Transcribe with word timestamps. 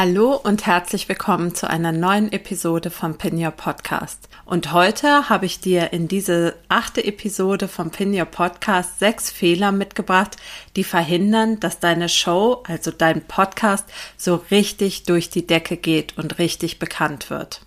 Hallo 0.00 0.36
und 0.36 0.64
herzlich 0.64 1.08
willkommen 1.08 1.56
zu 1.56 1.68
einer 1.68 1.90
neuen 1.90 2.30
Episode 2.30 2.88
vom 2.88 3.18
Pin 3.18 3.36
Your 3.36 3.50
Podcast. 3.50 4.28
Und 4.44 4.72
heute 4.72 5.28
habe 5.28 5.44
ich 5.44 5.58
dir 5.58 5.92
in 5.92 6.06
diese 6.06 6.54
achte 6.68 7.04
Episode 7.04 7.66
vom 7.66 7.90
Pin 7.90 8.14
Your 8.14 8.26
Podcast 8.26 9.00
sechs 9.00 9.28
Fehler 9.28 9.72
mitgebracht, 9.72 10.36
die 10.76 10.84
verhindern, 10.84 11.58
dass 11.58 11.80
deine 11.80 12.08
Show, 12.08 12.62
also 12.68 12.92
dein 12.92 13.22
Podcast, 13.22 13.86
so 14.16 14.36
richtig 14.52 15.02
durch 15.02 15.30
die 15.30 15.48
Decke 15.48 15.76
geht 15.76 16.16
und 16.16 16.38
richtig 16.38 16.78
bekannt 16.78 17.28
wird. 17.28 17.62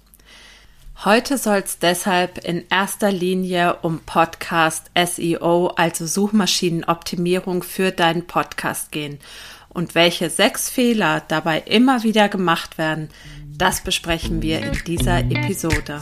Heute 1.03 1.37
soll 1.37 1.63
es 1.65 1.79
deshalb 1.79 2.45
in 2.45 2.63
erster 2.69 3.11
Linie 3.11 3.75
um 3.81 3.99
Podcast 4.05 4.89
SEO, 4.95 5.73
also 5.75 6.05
Suchmaschinenoptimierung 6.05 7.61
für 7.61 7.91
deinen 7.91 8.25
Podcast 8.25 8.93
gehen 8.93 9.19
und 9.73 9.95
welche 9.95 10.29
sechs 10.29 10.69
Fehler 10.69 11.21
dabei 11.27 11.59
immer 11.59 12.03
wieder 12.03 12.29
gemacht 12.29 12.77
werden, 12.77 13.09
das 13.57 13.81
besprechen 13.81 14.41
wir 14.41 14.59
in 14.59 14.77
dieser 14.85 15.19
Episode. 15.19 16.01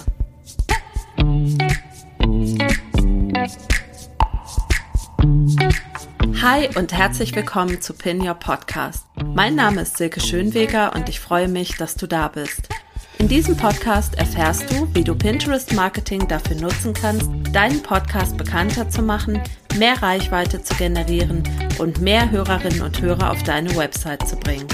Hi 6.41 6.70
und 6.76 6.93
herzlich 6.93 7.35
willkommen 7.35 7.81
zu 7.81 7.93
Pin 7.93 8.21
Your 8.26 8.34
Podcast. 8.34 9.05
Mein 9.35 9.55
Name 9.55 9.81
ist 9.81 9.98
Silke 9.98 10.21
Schönweger 10.21 10.95
und 10.95 11.09
ich 11.09 11.20
freue 11.20 11.49
mich, 11.49 11.76
dass 11.76 11.95
du 11.95 12.07
da 12.07 12.29
bist. 12.29 12.70
In 13.17 13.27
diesem 13.27 13.57
Podcast 13.57 14.15
erfährst 14.15 14.71
du, 14.71 14.88
wie 14.93 15.04
du 15.04 15.13
Pinterest 15.13 15.73
Marketing 15.73 16.26
dafür 16.29 16.55
nutzen 16.55 16.93
kannst, 16.93 17.29
deinen 17.51 17.84
Podcast 17.84 18.38
bekannter 18.38 18.90
zu 18.90 19.01
machen, 19.01 19.41
mehr 19.77 20.01
Reichweite 20.01 20.63
zu 20.63 20.73
generieren 20.76 21.43
und 21.79 22.01
mehr 22.01 22.29
Hörerinnen 22.29 22.81
und 22.81 23.01
Hörer 23.01 23.31
auf 23.31 23.41
deine 23.43 23.75
Website 23.75 24.27
zu 24.27 24.35
bringen. 24.35 24.67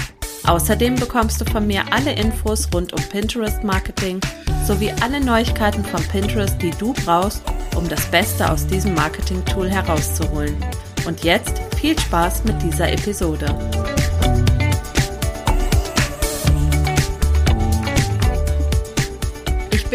Außerdem 0.46 0.94
bekommst 0.94 1.40
du 1.40 1.44
von 1.44 1.66
mir 1.66 1.82
alle 1.90 2.12
Infos 2.12 2.68
rund 2.72 2.92
um 2.92 3.02
Pinterest 3.08 3.64
Marketing 3.64 4.20
sowie 4.64 4.92
alle 5.00 5.20
Neuigkeiten 5.20 5.84
von 5.84 6.02
Pinterest, 6.08 6.60
die 6.60 6.70
du 6.72 6.92
brauchst, 7.04 7.42
um 7.76 7.88
das 7.88 8.04
Beste 8.06 8.50
aus 8.50 8.66
diesem 8.66 8.94
Marketing-Tool 8.94 9.70
herauszuholen. 9.70 10.56
Und 11.06 11.24
jetzt 11.24 11.60
viel 11.80 11.98
Spaß 11.98 12.44
mit 12.44 12.60
dieser 12.62 12.92
Episode. 12.92 13.46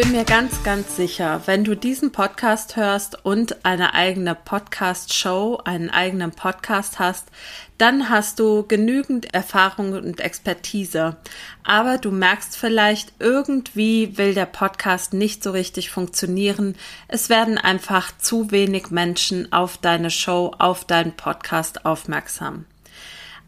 Bin 0.02 0.13
mir 0.13 0.23
ganz, 0.23 0.63
ganz 0.63 0.95
sicher, 0.95 1.44
wenn 1.45 1.63
du 1.63 1.75
diesen 1.75 2.11
Podcast 2.11 2.75
hörst 2.75 3.23
und 3.23 3.66
eine 3.66 3.94
eigene 3.94 4.33
Podcast-Show, 4.33 5.61
einen 5.63 5.91
eigenen 5.91 6.31
Podcast 6.31 6.97
hast, 6.97 7.27
dann 7.77 8.09
hast 8.09 8.39
du 8.39 8.66
genügend 8.67 9.31
Erfahrung 9.31 9.93
und 9.93 10.19
Expertise. 10.19 11.17
Aber 11.63 11.99
du 11.99 12.09
merkst 12.09 12.58
vielleicht, 12.58 13.13
irgendwie 13.19 14.17
will 14.17 14.33
der 14.33 14.47
Podcast 14.47 15.13
nicht 15.13 15.43
so 15.43 15.52
richtig 15.52 15.91
funktionieren. 15.91 16.75
Es 17.08 17.30
werden 17.30 17.59
einfach 17.59 18.17
zu 18.17 18.49
wenig 18.49 18.89
Menschen 18.89 19.53
auf 19.53 19.77
deine 19.77 20.09
Show, 20.09 20.55
auf 20.58 20.83
deinen 20.83 21.11
Podcast 21.11 21.86
aufmerksam. 21.86 22.65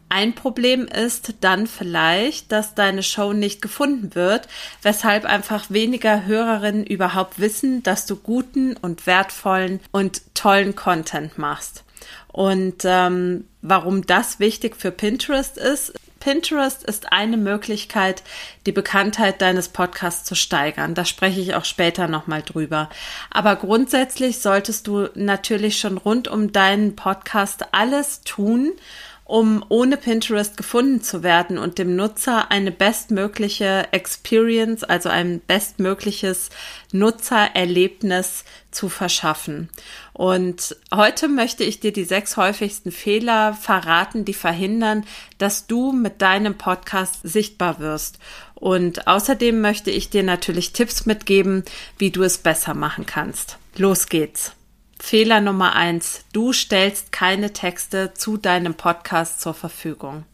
Ein 0.08 0.34
Problem 0.34 0.86
ist 0.86 1.34
dann 1.40 1.66
vielleicht, 1.66 2.52
dass 2.52 2.74
deine 2.74 3.02
Show 3.02 3.32
nicht 3.32 3.62
gefunden 3.62 4.14
wird, 4.14 4.48
weshalb 4.82 5.24
einfach 5.24 5.70
weniger 5.70 6.24
Hörerinnen 6.26 6.86
überhaupt 6.86 7.40
wissen, 7.40 7.82
dass 7.82 8.06
du 8.06 8.16
guten 8.16 8.76
und 8.76 9.06
wertvollen 9.06 9.80
und 9.90 10.34
tollen 10.34 10.76
Content 10.76 11.38
machst. 11.38 11.84
Und 12.28 12.82
ähm, 12.84 13.44
warum 13.62 14.06
das 14.06 14.40
wichtig 14.40 14.76
für 14.76 14.90
Pinterest 14.90 15.56
ist, 15.56 15.94
Pinterest 16.24 16.82
ist 16.82 17.12
eine 17.12 17.36
Möglichkeit, 17.36 18.22
die 18.64 18.72
Bekanntheit 18.72 19.42
deines 19.42 19.68
Podcasts 19.68 20.24
zu 20.24 20.34
steigern. 20.34 20.94
Da 20.94 21.04
spreche 21.04 21.38
ich 21.40 21.54
auch 21.54 21.66
später 21.66 22.08
nochmal 22.08 22.40
drüber. 22.40 22.88
Aber 23.30 23.56
grundsätzlich 23.56 24.38
solltest 24.38 24.86
du 24.86 25.08
natürlich 25.14 25.78
schon 25.78 25.98
rund 25.98 26.26
um 26.26 26.50
deinen 26.50 26.96
Podcast 26.96 27.74
alles 27.74 28.22
tun, 28.22 28.72
um 29.24 29.64
ohne 29.70 29.96
Pinterest 29.96 30.56
gefunden 30.56 31.02
zu 31.02 31.22
werden 31.22 31.56
und 31.56 31.78
dem 31.78 31.96
Nutzer 31.96 32.50
eine 32.50 32.70
bestmögliche 32.70 33.88
Experience, 33.90 34.84
also 34.84 35.08
ein 35.08 35.40
bestmögliches 35.40 36.50
Nutzererlebnis 36.92 38.44
zu 38.70 38.88
verschaffen. 38.88 39.70
Und 40.12 40.76
heute 40.92 41.28
möchte 41.28 41.64
ich 41.64 41.80
dir 41.80 41.92
die 41.92 42.04
sechs 42.04 42.36
häufigsten 42.36 42.92
Fehler 42.92 43.54
verraten, 43.54 44.24
die 44.24 44.34
verhindern, 44.34 45.04
dass 45.38 45.66
du 45.66 45.92
mit 45.92 46.20
deinem 46.20 46.56
Podcast 46.58 47.20
sichtbar 47.22 47.78
wirst. 47.78 48.18
Und 48.54 49.06
außerdem 49.06 49.60
möchte 49.60 49.90
ich 49.90 50.10
dir 50.10 50.22
natürlich 50.22 50.72
Tipps 50.72 51.06
mitgeben, 51.06 51.64
wie 51.98 52.10
du 52.10 52.22
es 52.22 52.38
besser 52.38 52.74
machen 52.74 53.06
kannst. 53.06 53.58
Los 53.76 54.08
geht's. 54.08 54.52
Fehler 55.00 55.40
Nummer 55.40 55.74
eins. 55.74 56.24
Du 56.32 56.52
stellst 56.52 57.12
keine 57.12 57.52
Texte 57.52 58.14
zu 58.14 58.36
deinem 58.36 58.74
Podcast 58.74 59.40
zur 59.40 59.54
Verfügung. 59.54 60.24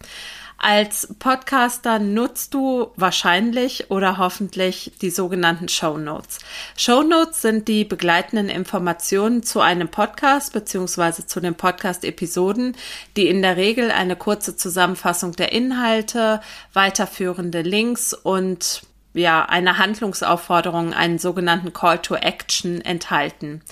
Als 0.62 1.14
Podcaster 1.18 1.98
nutzt 1.98 2.52
du 2.52 2.92
wahrscheinlich 2.94 3.90
oder 3.90 4.18
hoffentlich 4.18 4.92
die 5.00 5.08
sogenannten 5.08 5.70
Show 5.70 5.96
Notes. 5.96 6.38
Show 6.76 7.02
Notes 7.02 7.40
sind 7.40 7.66
die 7.66 7.86
begleitenden 7.86 8.50
Informationen 8.50 9.42
zu 9.42 9.60
einem 9.60 9.88
Podcast 9.88 10.52
beziehungsweise 10.52 11.26
zu 11.26 11.40
den 11.40 11.54
Podcast-Episoden, 11.54 12.76
die 13.16 13.28
in 13.28 13.40
der 13.40 13.56
Regel 13.56 13.90
eine 13.90 14.16
kurze 14.16 14.54
Zusammenfassung 14.54 15.32
der 15.32 15.52
Inhalte, 15.52 16.42
weiterführende 16.74 17.62
Links 17.62 18.12
und 18.12 18.82
ja, 19.14 19.46
eine 19.46 19.78
Handlungsaufforderung, 19.78 20.92
einen 20.92 21.18
sogenannten 21.18 21.72
Call 21.72 22.00
to 22.00 22.16
Action 22.16 22.82
enthalten. 22.82 23.62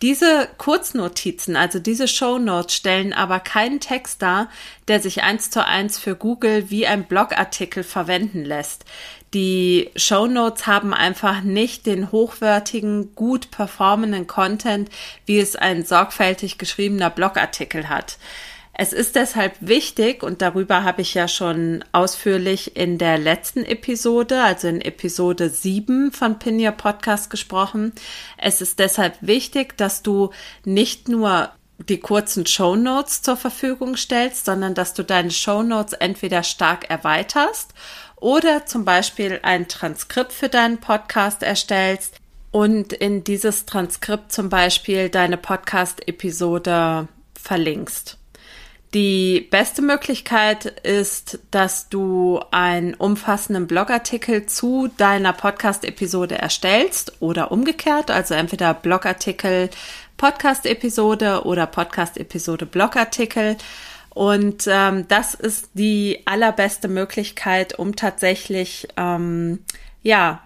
Diese 0.00 0.48
Kurznotizen, 0.58 1.56
also 1.56 1.80
diese 1.80 2.06
Show 2.06 2.38
Notes, 2.38 2.74
stellen 2.74 3.12
aber 3.12 3.40
keinen 3.40 3.80
Text 3.80 4.22
dar, 4.22 4.48
der 4.86 5.00
sich 5.00 5.24
eins 5.24 5.50
zu 5.50 5.66
eins 5.66 5.98
für 5.98 6.14
Google 6.14 6.70
wie 6.70 6.86
ein 6.86 7.04
Blogartikel 7.04 7.82
verwenden 7.82 8.44
lässt. 8.44 8.84
Die 9.34 9.90
Show 9.96 10.26
Notes 10.28 10.68
haben 10.68 10.94
einfach 10.94 11.42
nicht 11.42 11.84
den 11.84 12.12
hochwertigen, 12.12 13.14
gut 13.16 13.50
performenden 13.50 14.28
Content, 14.28 14.88
wie 15.26 15.40
es 15.40 15.56
ein 15.56 15.84
sorgfältig 15.84 16.58
geschriebener 16.58 17.10
Blogartikel 17.10 17.88
hat. 17.88 18.18
Es 18.80 18.92
ist 18.92 19.16
deshalb 19.16 19.56
wichtig, 19.58 20.22
und 20.22 20.40
darüber 20.40 20.84
habe 20.84 21.02
ich 21.02 21.12
ja 21.12 21.26
schon 21.26 21.84
ausführlich 21.90 22.76
in 22.76 22.96
der 22.96 23.18
letzten 23.18 23.64
Episode, 23.64 24.40
also 24.40 24.68
in 24.68 24.80
Episode 24.80 25.50
7 25.50 26.12
von 26.12 26.38
Pinia 26.38 26.70
Podcast 26.70 27.28
gesprochen. 27.28 27.92
Es 28.36 28.60
ist 28.60 28.78
deshalb 28.78 29.16
wichtig, 29.20 29.76
dass 29.76 30.04
du 30.04 30.30
nicht 30.64 31.08
nur 31.08 31.50
die 31.88 31.98
kurzen 31.98 32.46
Show 32.46 32.76
Notes 32.76 33.20
zur 33.22 33.36
Verfügung 33.36 33.96
stellst, 33.96 34.44
sondern 34.44 34.74
dass 34.74 34.94
du 34.94 35.02
deine 35.02 35.32
Show 35.32 35.64
Notes 35.64 35.94
entweder 35.94 36.44
stark 36.44 36.88
erweiterst 36.88 37.74
oder 38.14 38.64
zum 38.64 38.84
Beispiel 38.84 39.40
ein 39.42 39.66
Transkript 39.66 40.32
für 40.32 40.48
deinen 40.48 40.78
Podcast 40.78 41.42
erstellst 41.42 42.14
und 42.52 42.92
in 42.92 43.24
dieses 43.24 43.66
Transkript 43.66 44.30
zum 44.30 44.48
Beispiel 44.50 45.08
deine 45.08 45.36
Podcast-Episode 45.36 47.08
verlinkst. 47.34 48.17
Die 48.94 49.46
beste 49.50 49.82
Möglichkeit 49.82 50.64
ist, 50.64 51.40
dass 51.50 51.90
du 51.90 52.40
einen 52.50 52.94
umfassenden 52.94 53.66
Blogartikel 53.66 54.46
zu 54.46 54.88
deiner 54.96 55.34
Podcast-Episode 55.34 56.38
erstellst 56.38 57.20
oder 57.20 57.52
umgekehrt, 57.52 58.10
also 58.10 58.32
entweder 58.32 58.72
Blogartikel, 58.72 59.68
Podcast-Episode 60.16 61.44
oder 61.44 61.66
Podcast-Episode, 61.66 62.64
Blogartikel. 62.64 63.58
Und 64.08 64.64
ähm, 64.66 65.06
das 65.06 65.34
ist 65.34 65.68
die 65.74 66.22
allerbeste 66.24 66.88
Möglichkeit, 66.88 67.78
um 67.78 67.94
tatsächlich 67.94 68.88
ähm, 68.96 69.58
ja 70.02 70.42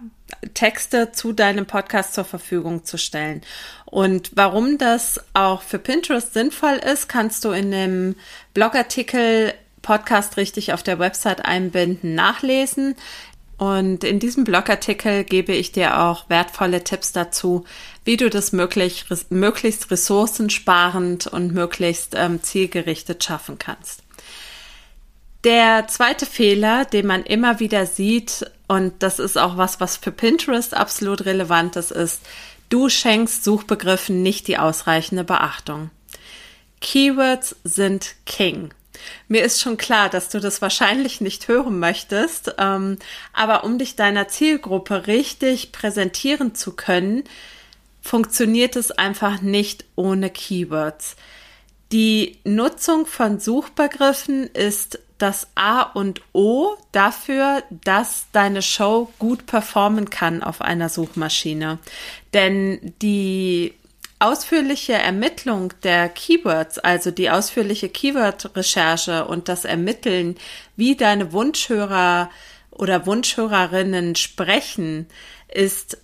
Texte 0.54 1.12
zu 1.12 1.32
deinem 1.32 1.66
Podcast 1.66 2.14
zur 2.14 2.24
Verfügung 2.24 2.84
zu 2.84 2.98
stellen. 2.98 3.42
Und 3.84 4.30
warum 4.34 4.78
das 4.78 5.20
auch 5.34 5.62
für 5.62 5.78
Pinterest 5.78 6.32
sinnvoll 6.32 6.80
ist, 6.92 7.08
kannst 7.08 7.44
du 7.44 7.50
in 7.50 7.70
dem 7.70 8.16
Blogartikel 8.54 9.54
Podcast 9.82 10.36
richtig 10.36 10.72
auf 10.72 10.82
der 10.82 10.98
Website 10.98 11.44
einbinden, 11.44 12.14
nachlesen. 12.14 12.94
Und 13.58 14.02
in 14.02 14.18
diesem 14.18 14.44
Blogartikel 14.44 15.24
gebe 15.24 15.52
ich 15.52 15.70
dir 15.72 16.00
auch 16.00 16.28
wertvolle 16.28 16.82
Tipps 16.82 17.12
dazu, 17.12 17.64
wie 18.04 18.16
du 18.16 18.30
das 18.30 18.52
möglich, 18.52 19.04
möglichst 19.30 19.90
ressourcensparend 19.90 21.28
und 21.28 21.52
möglichst 21.52 22.14
ähm, 22.16 22.42
zielgerichtet 22.42 23.22
schaffen 23.22 23.58
kannst. 23.58 24.01
Der 25.44 25.88
zweite 25.88 26.24
Fehler, 26.24 26.84
den 26.84 27.06
man 27.06 27.24
immer 27.24 27.58
wieder 27.58 27.86
sieht, 27.86 28.46
und 28.68 29.02
das 29.02 29.18
ist 29.18 29.36
auch 29.36 29.56
was, 29.56 29.80
was 29.80 29.96
für 29.96 30.12
Pinterest 30.12 30.74
absolut 30.74 31.24
relevant 31.24 31.76
ist, 31.76 31.90
ist, 31.90 32.22
du 32.68 32.88
schenkst 32.88 33.42
Suchbegriffen 33.42 34.22
nicht 34.22 34.46
die 34.46 34.58
ausreichende 34.58 35.24
Beachtung. 35.24 35.90
Keywords 36.80 37.56
sind 37.64 38.14
King. 38.24 38.72
Mir 39.26 39.42
ist 39.44 39.60
schon 39.60 39.76
klar, 39.76 40.08
dass 40.08 40.28
du 40.28 40.38
das 40.38 40.62
wahrscheinlich 40.62 41.20
nicht 41.20 41.48
hören 41.48 41.78
möchtest, 41.80 42.54
ähm, 42.58 42.98
aber 43.32 43.64
um 43.64 43.78
dich 43.78 43.96
deiner 43.96 44.28
Zielgruppe 44.28 45.06
richtig 45.06 45.72
präsentieren 45.72 46.54
zu 46.54 46.72
können, 46.72 47.24
funktioniert 48.00 48.76
es 48.76 48.90
einfach 48.92 49.40
nicht 49.40 49.84
ohne 49.96 50.30
Keywords. 50.30 51.16
Die 51.90 52.38
Nutzung 52.44 53.06
von 53.06 53.38
Suchbegriffen 53.38 54.46
ist 54.46 54.98
das 55.22 55.46
A 55.54 55.82
und 55.82 56.20
O 56.32 56.74
dafür, 56.90 57.62
dass 57.70 58.26
deine 58.32 58.60
Show 58.60 59.08
gut 59.20 59.46
performen 59.46 60.10
kann 60.10 60.42
auf 60.42 60.60
einer 60.60 60.88
Suchmaschine. 60.88 61.78
Denn 62.34 62.94
die 63.00 63.74
ausführliche 64.18 64.94
Ermittlung 64.94 65.72
der 65.84 66.08
Keywords, 66.08 66.78
also 66.78 67.10
die 67.10 67.30
ausführliche 67.30 67.88
Keyword-Recherche 67.88 69.24
und 69.24 69.48
das 69.48 69.64
Ermitteln, 69.64 70.36
wie 70.76 70.96
deine 70.96 71.32
Wunschhörer 71.32 72.28
oder 72.70 73.06
Wunschhörerinnen 73.06 74.16
sprechen, 74.16 75.06
ist 75.52 75.98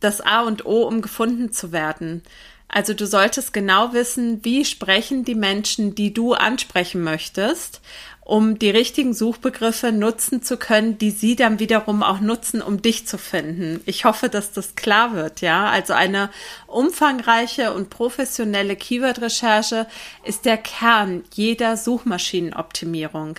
das 0.00 0.20
A 0.20 0.42
und 0.42 0.64
O, 0.64 0.82
um 0.82 1.02
gefunden 1.02 1.52
zu 1.52 1.70
werden. 1.72 2.22
Also 2.66 2.94
du 2.94 3.06
solltest 3.06 3.52
genau 3.52 3.92
wissen, 3.92 4.44
wie 4.44 4.64
sprechen 4.64 5.24
die 5.24 5.34
Menschen, 5.34 5.96
die 5.96 6.14
du 6.14 6.34
ansprechen 6.34 7.02
möchtest, 7.02 7.80
um 8.30 8.60
die 8.60 8.70
richtigen 8.70 9.12
Suchbegriffe 9.12 9.90
nutzen 9.90 10.40
zu 10.40 10.56
können, 10.56 10.98
die 10.98 11.10
sie 11.10 11.34
dann 11.34 11.58
wiederum 11.58 12.04
auch 12.04 12.20
nutzen, 12.20 12.62
um 12.62 12.80
dich 12.80 13.04
zu 13.04 13.18
finden. 13.18 13.80
Ich 13.86 14.04
hoffe, 14.04 14.28
dass 14.28 14.52
das 14.52 14.76
klar 14.76 15.14
wird, 15.14 15.40
ja. 15.40 15.68
Also 15.68 15.94
eine 15.94 16.30
umfangreiche 16.68 17.72
und 17.74 17.90
professionelle 17.90 18.76
Keyword-Recherche 18.76 19.88
ist 20.22 20.44
der 20.44 20.58
Kern 20.58 21.24
jeder 21.34 21.76
Suchmaschinenoptimierung. 21.76 23.34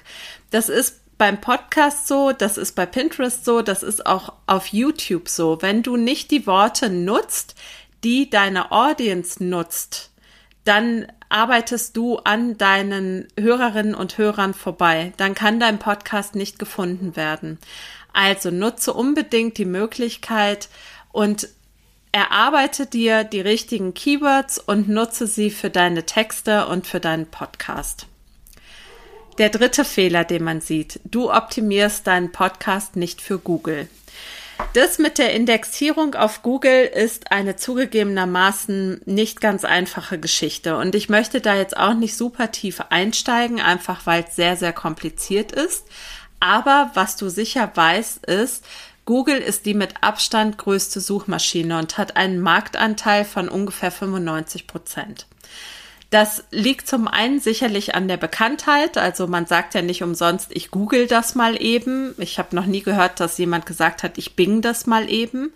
Das 0.49 0.67
ist 0.67 0.99
beim 1.17 1.39
Podcast 1.39 2.09
so, 2.09 2.33
das 2.33 2.57
ist 2.57 2.75
bei 2.75 2.85
Pinterest 2.85 3.45
so, 3.45 3.61
das 3.61 3.83
ist 3.83 4.05
auch 4.05 4.33
auf 4.45 4.67
YouTube 4.67 5.29
so. 5.29 5.61
Wenn 5.61 5.83
du 5.83 5.95
nicht 5.95 6.31
die 6.31 6.45
Worte 6.45 6.89
nutzt, 6.89 7.55
die 8.03 8.29
deine 8.29 8.73
Audience 8.73 9.41
nutzt, 9.41 10.10
dann 10.63 11.07
arbeitest 11.29 11.95
du 11.97 12.17
an 12.17 12.57
deinen 12.57 13.27
Hörerinnen 13.39 13.95
und 13.95 14.17
Hörern 14.17 14.53
vorbei. 14.53 15.13
Dann 15.17 15.33
kann 15.33 15.59
dein 15.59 15.79
Podcast 15.79 16.35
nicht 16.35 16.59
gefunden 16.59 17.15
werden. 17.15 17.57
Also 18.13 18.51
nutze 18.51 18.93
unbedingt 18.93 19.57
die 19.57 19.65
Möglichkeit 19.65 20.69
und 21.11 21.47
erarbeite 22.11 22.85
dir 22.85 23.23
die 23.23 23.41
richtigen 23.41 23.93
Keywords 23.93 24.59
und 24.59 24.89
nutze 24.89 25.27
sie 25.27 25.49
für 25.49 25.69
deine 25.69 26.05
Texte 26.05 26.67
und 26.67 26.85
für 26.85 26.99
deinen 26.99 27.25
Podcast. 27.25 28.07
Der 29.37 29.49
dritte 29.49 29.85
Fehler, 29.85 30.25
den 30.25 30.43
man 30.43 30.59
sieht, 30.59 30.99
du 31.05 31.31
optimierst 31.31 32.05
deinen 32.05 32.33
Podcast 32.33 32.97
nicht 32.97 33.21
für 33.21 33.39
Google. 33.39 33.87
Das 34.73 34.99
mit 34.99 35.17
der 35.17 35.33
Indexierung 35.33 36.15
auf 36.15 36.43
Google 36.43 36.85
ist 36.85 37.31
eine 37.31 37.55
zugegebenermaßen 37.55 39.01
nicht 39.05 39.41
ganz 39.41 39.65
einfache 39.65 40.17
Geschichte. 40.17 40.77
Und 40.77 40.95
ich 40.95 41.09
möchte 41.09 41.41
da 41.41 41.55
jetzt 41.55 41.75
auch 41.75 41.93
nicht 41.93 42.15
super 42.15 42.51
tief 42.51 42.81
einsteigen, 42.89 43.59
einfach 43.59 44.05
weil 44.05 44.23
es 44.27 44.35
sehr, 44.35 44.55
sehr 44.55 44.73
kompliziert 44.73 45.51
ist. 45.51 45.85
Aber 46.39 46.91
was 46.93 47.17
du 47.17 47.29
sicher 47.29 47.71
weißt, 47.73 48.25
ist, 48.25 48.65
Google 49.05 49.37
ist 49.39 49.65
die 49.65 49.73
mit 49.73 49.95
Abstand 50.01 50.57
größte 50.57 51.01
Suchmaschine 51.01 51.77
und 51.77 51.97
hat 51.97 52.15
einen 52.15 52.39
Marktanteil 52.39 53.25
von 53.25 53.49
ungefähr 53.49 53.91
95 53.91 54.67
Prozent. 54.67 55.27
Das 56.11 56.43
liegt 56.51 56.89
zum 56.89 57.07
einen 57.07 57.39
sicherlich 57.39 57.95
an 57.95 58.09
der 58.09 58.17
Bekanntheit. 58.17 58.97
Also 58.97 59.27
man 59.27 59.45
sagt 59.45 59.73
ja 59.73 59.81
nicht 59.81 60.03
umsonst, 60.03 60.49
ich 60.51 60.69
google 60.69 61.07
das 61.07 61.35
mal 61.35 61.59
eben. 61.59 62.13
Ich 62.17 62.37
habe 62.37 62.53
noch 62.53 62.65
nie 62.65 62.83
gehört, 62.83 63.21
dass 63.21 63.37
jemand 63.37 63.65
gesagt 63.65 64.03
hat, 64.03 64.17
ich 64.17 64.35
bing 64.35 64.61
das 64.61 64.85
mal 64.85 65.09
eben. 65.09 65.53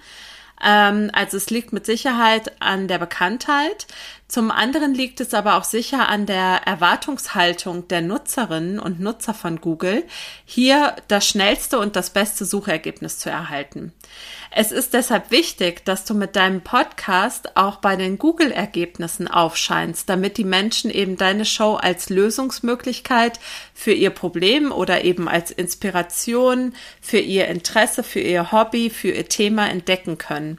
Ähm, 0.63 1.12
also 1.12 1.36
es 1.36 1.50
liegt 1.50 1.74
mit 1.74 1.86
Sicherheit 1.86 2.54
an 2.62 2.88
der 2.88 3.00
Bekanntheit. 3.00 3.86
Zum 4.27 4.50
anderen 4.50 4.95
liegt 4.95 5.22
es 5.22 5.36
aber 5.36 5.56
auch 5.56 5.63
sicher 5.63 6.10
an 6.10 6.25
der 6.25 6.62
Erwartungshaltung 6.66 7.88
der 7.88 8.01
Nutzerinnen 8.01 8.80
und 8.80 9.00
Nutzer 9.00 9.36
von 9.36 9.62
Google, 9.62 10.04
hier 10.45 10.95
das 11.07 11.27
schnellste 11.27 11.77
und 11.77 11.95
das 11.95 12.10
beste 12.10 12.44
Suchergebnis 12.44 13.19
zu 13.19 13.30
erhalten. 13.30 13.94
Es 14.50 14.72
ist 14.72 14.94
deshalb 14.94 15.30
wichtig, 15.30 15.86
dass 15.86 16.06
du 16.06 16.16
mit 16.16 16.36
deinem 16.36 16.62
Podcast 16.62 17.56
auch 17.56 17.75
bei 17.77 17.95
den 17.95 18.18
Google-Ergebnissen 18.18 19.27
aufscheinst, 19.27 20.10
damit 20.10 20.38
die 20.38 20.44
Menschen 20.44 20.89
eben 20.89 21.18
deine 21.18 21.45
Show 21.45 21.75
als 21.75 22.10
Lösungsmöglichkeit 22.10 23.39
für 23.75 23.92
ihr 23.92 24.10
Problem 24.10 24.71
oder 24.71 25.04
eben 25.04 25.28
als 25.28 25.51
Inspiration 25.51 26.74
für 27.00 27.19
ihr 27.19 27.48
Interesse, 27.48 28.01
für 28.01 28.21
ihr 28.21 28.51
Hobby, 28.51 28.89
für 28.89 29.12
ihr 29.12 29.28
Thema 29.28 29.69
entdecken 29.69 30.18
können. 30.18 30.57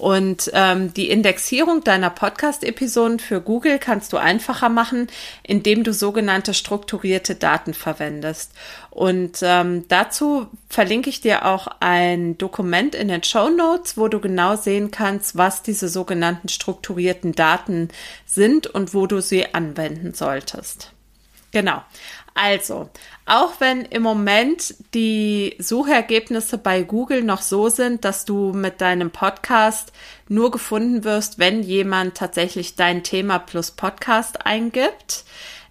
Und 0.00 0.50
ähm, 0.54 0.94
die 0.94 1.10
Indexierung 1.10 1.84
deiner 1.84 2.08
Podcast-Episoden 2.08 3.18
für 3.18 3.42
Google 3.42 3.78
kannst 3.78 4.14
du 4.14 4.16
einfacher 4.16 4.70
machen, 4.70 5.08
indem 5.42 5.84
du 5.84 5.92
sogenannte 5.92 6.54
strukturierte 6.54 7.34
Daten 7.34 7.74
verwendest. 7.74 8.52
Und 8.88 9.40
ähm, 9.42 9.84
dazu 9.88 10.46
verlinke 10.70 11.10
ich 11.10 11.20
dir 11.20 11.44
auch 11.44 11.68
ein 11.80 12.38
Dokument 12.38 12.94
in 12.94 13.08
den 13.08 13.22
Show 13.22 13.50
Notes, 13.50 13.98
wo 13.98 14.08
du 14.08 14.20
genau 14.20 14.56
sehen 14.56 14.90
kannst, 14.90 15.36
was 15.36 15.62
diese 15.62 15.90
sogenannten 15.90 16.48
strukturierten 16.48 17.32
Daten 17.32 17.90
sind 18.24 18.68
und 18.68 18.94
wo 18.94 19.06
du 19.06 19.20
sie 19.20 19.52
anwenden 19.52 20.14
solltest. 20.14 20.92
Genau. 21.52 21.82
Also, 22.34 22.88
auch 23.26 23.54
wenn 23.58 23.82
im 23.82 24.02
Moment 24.02 24.74
die 24.94 25.56
Suchergebnisse 25.58 26.58
bei 26.58 26.82
Google 26.82 27.22
noch 27.22 27.42
so 27.42 27.68
sind, 27.68 28.04
dass 28.04 28.24
du 28.24 28.52
mit 28.52 28.80
deinem 28.80 29.10
Podcast 29.10 29.92
nur 30.28 30.50
gefunden 30.50 31.04
wirst, 31.04 31.38
wenn 31.38 31.62
jemand 31.62 32.16
tatsächlich 32.16 32.76
dein 32.76 33.02
Thema 33.02 33.38
plus 33.38 33.72
Podcast 33.72 34.46
eingibt, 34.46 35.24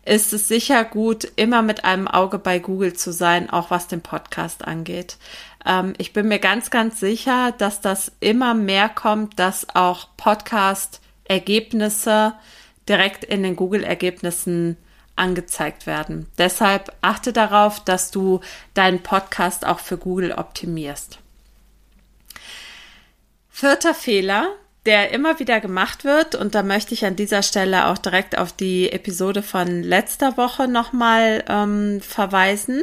ist 0.05 0.33
es 0.33 0.47
sicher 0.47 0.85
gut, 0.85 1.31
immer 1.35 1.61
mit 1.61 1.85
einem 1.85 2.07
Auge 2.07 2.39
bei 2.39 2.57
Google 2.59 2.93
zu 2.93 3.13
sein, 3.13 3.49
auch 3.49 3.69
was 3.69 3.87
den 3.87 4.01
Podcast 4.01 4.65
angeht. 4.65 5.17
Ähm, 5.65 5.93
ich 5.97 6.13
bin 6.13 6.27
mir 6.27 6.39
ganz, 6.39 6.69
ganz 6.71 6.99
sicher, 6.99 7.53
dass 7.57 7.81
das 7.81 8.11
immer 8.19 8.53
mehr 8.53 8.89
kommt, 8.89 9.39
dass 9.39 9.73
auch 9.75 10.09
Podcast-Ergebnisse 10.17 12.33
direkt 12.87 13.23
in 13.23 13.43
den 13.43 13.55
Google-Ergebnissen 13.55 14.77
angezeigt 15.19 15.85
werden. 15.85 16.27
Deshalb 16.37 16.93
achte 17.01 17.33
darauf, 17.33 17.83
dass 17.83 18.11
du 18.11 18.39
deinen 18.73 19.03
Podcast 19.03 19.65
auch 19.65 19.79
für 19.79 19.97
Google 19.97 20.31
optimierst. 20.31 21.19
Vierter 23.49 23.93
Fehler, 23.93 24.49
der 24.85 25.11
immer 25.11 25.39
wieder 25.39 25.59
gemacht 25.59 26.05
wird, 26.05 26.35
und 26.35 26.55
da 26.55 26.63
möchte 26.63 26.93
ich 26.93 27.05
an 27.05 27.15
dieser 27.15 27.43
Stelle 27.43 27.87
auch 27.87 27.97
direkt 27.97 28.37
auf 28.37 28.53
die 28.53 28.91
Episode 28.91 29.43
von 29.43 29.83
letzter 29.83 30.37
Woche 30.37 30.67
nochmal 30.67 31.43
ähm, 31.47 31.99
verweisen. 32.01 32.81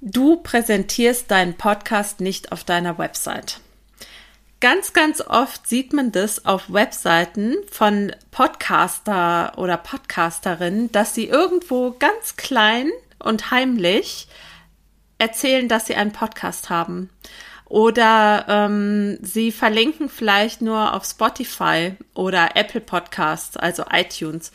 Du 0.00 0.36
präsentierst 0.36 1.30
deinen 1.30 1.54
Podcast 1.54 2.20
nicht 2.20 2.52
auf 2.52 2.62
deiner 2.62 2.98
Website. 2.98 3.60
Ganz, 4.64 4.94
ganz 4.94 5.20
oft 5.20 5.66
sieht 5.68 5.92
man 5.92 6.10
das 6.10 6.46
auf 6.46 6.72
Webseiten 6.72 7.56
von 7.70 8.12
Podcaster 8.30 9.52
oder 9.58 9.76
Podcasterinnen, 9.76 10.90
dass 10.90 11.14
sie 11.14 11.26
irgendwo 11.26 11.90
ganz 11.98 12.36
klein 12.36 12.90
und 13.18 13.50
heimlich 13.50 14.26
erzählen, 15.18 15.68
dass 15.68 15.84
sie 15.84 15.96
einen 15.96 16.12
Podcast 16.12 16.70
haben. 16.70 17.10
Oder 17.66 18.46
ähm, 18.48 19.18
sie 19.20 19.52
verlinken 19.52 20.08
vielleicht 20.08 20.62
nur 20.62 20.94
auf 20.94 21.04
Spotify 21.04 21.96
oder 22.14 22.56
Apple 22.56 22.80
Podcasts, 22.80 23.58
also 23.58 23.84
iTunes. 23.92 24.50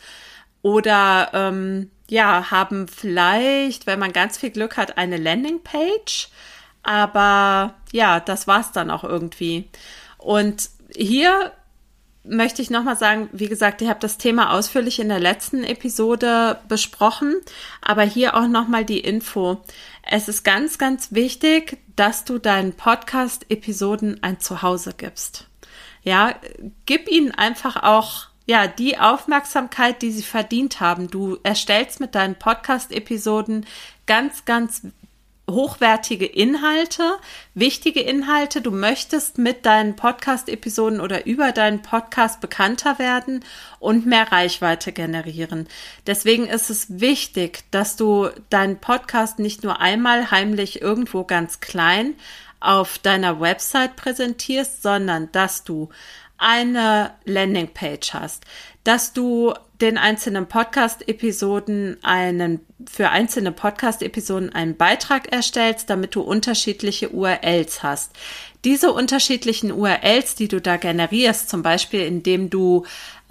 Oder 0.62 1.30
ähm, 1.34 1.88
ja, 2.08 2.50
haben 2.50 2.88
vielleicht, 2.88 3.86
wenn 3.86 4.00
man 4.00 4.12
ganz 4.12 4.38
viel 4.38 4.50
Glück 4.50 4.76
hat, 4.76 4.98
eine 4.98 5.18
Landingpage. 5.18 6.30
Aber 6.82 7.74
ja, 7.92 8.18
das 8.18 8.48
war's 8.48 8.72
dann 8.72 8.90
auch 8.90 9.04
irgendwie. 9.04 9.68
Und 10.20 10.70
hier 10.94 11.52
möchte 12.22 12.60
ich 12.60 12.70
nochmal 12.70 12.96
sagen, 12.96 13.28
wie 13.32 13.48
gesagt, 13.48 13.80
ich 13.80 13.88
habe 13.88 14.00
das 14.00 14.18
Thema 14.18 14.52
ausführlich 14.52 15.00
in 15.00 15.08
der 15.08 15.20
letzten 15.20 15.64
Episode 15.64 16.60
besprochen, 16.68 17.36
aber 17.80 18.02
hier 18.02 18.36
auch 18.36 18.46
nochmal 18.46 18.84
die 18.84 19.00
Info. 19.00 19.62
Es 20.02 20.28
ist 20.28 20.44
ganz, 20.44 20.78
ganz 20.78 21.12
wichtig, 21.12 21.78
dass 21.96 22.24
du 22.24 22.38
deinen 22.38 22.74
Podcast-Episoden 22.74 24.22
ein 24.22 24.38
Zuhause 24.38 24.92
gibst. 24.96 25.46
Ja, 26.02 26.34
gib 26.86 27.10
ihnen 27.10 27.32
einfach 27.32 27.82
auch 27.82 28.28
ja, 28.46 28.66
die 28.66 28.98
Aufmerksamkeit, 28.98 30.02
die 30.02 30.10
sie 30.10 30.22
verdient 30.22 30.80
haben. 30.80 31.08
Du 31.08 31.38
erstellst 31.42 32.00
mit 32.00 32.14
deinen 32.14 32.34
Podcast-Episoden 32.34 33.64
ganz, 34.06 34.44
ganz 34.44 34.82
hochwertige 35.52 36.26
Inhalte, 36.26 37.16
wichtige 37.54 38.00
Inhalte. 38.00 38.60
Du 38.60 38.70
möchtest 38.70 39.38
mit 39.38 39.66
deinen 39.66 39.96
Podcast-Episoden 39.96 41.00
oder 41.00 41.26
über 41.26 41.52
deinen 41.52 41.82
Podcast 41.82 42.40
bekannter 42.40 42.98
werden 42.98 43.44
und 43.78 44.06
mehr 44.06 44.30
Reichweite 44.30 44.92
generieren. 44.92 45.68
Deswegen 46.06 46.46
ist 46.46 46.70
es 46.70 47.00
wichtig, 47.00 47.64
dass 47.70 47.96
du 47.96 48.28
deinen 48.50 48.78
Podcast 48.78 49.38
nicht 49.38 49.62
nur 49.62 49.80
einmal 49.80 50.30
heimlich 50.30 50.80
irgendwo 50.82 51.24
ganz 51.24 51.60
klein 51.60 52.14
auf 52.60 52.98
deiner 52.98 53.40
Website 53.40 53.96
präsentierst, 53.96 54.82
sondern 54.82 55.32
dass 55.32 55.64
du 55.64 55.88
eine 56.40 57.12
Landingpage 57.24 58.14
hast, 58.14 58.44
dass 58.84 59.12
du 59.12 59.52
den 59.80 59.98
einzelnen 59.98 60.46
Podcast-Episoden 60.46 61.96
einen, 62.02 62.60
für 62.86 63.10
einzelne 63.10 63.52
Podcast-Episoden 63.52 64.52
einen 64.52 64.76
Beitrag 64.76 65.32
erstellst, 65.32 65.88
damit 65.88 66.14
du 66.14 66.20
unterschiedliche 66.20 67.10
URLs 67.10 67.82
hast. 67.82 68.12
Diese 68.64 68.92
unterschiedlichen 68.92 69.72
URLs, 69.72 70.34
die 70.34 70.48
du 70.48 70.60
da 70.60 70.76
generierst, 70.76 71.48
zum 71.48 71.62
Beispiel 71.62 72.00
indem 72.00 72.50
du 72.50 72.84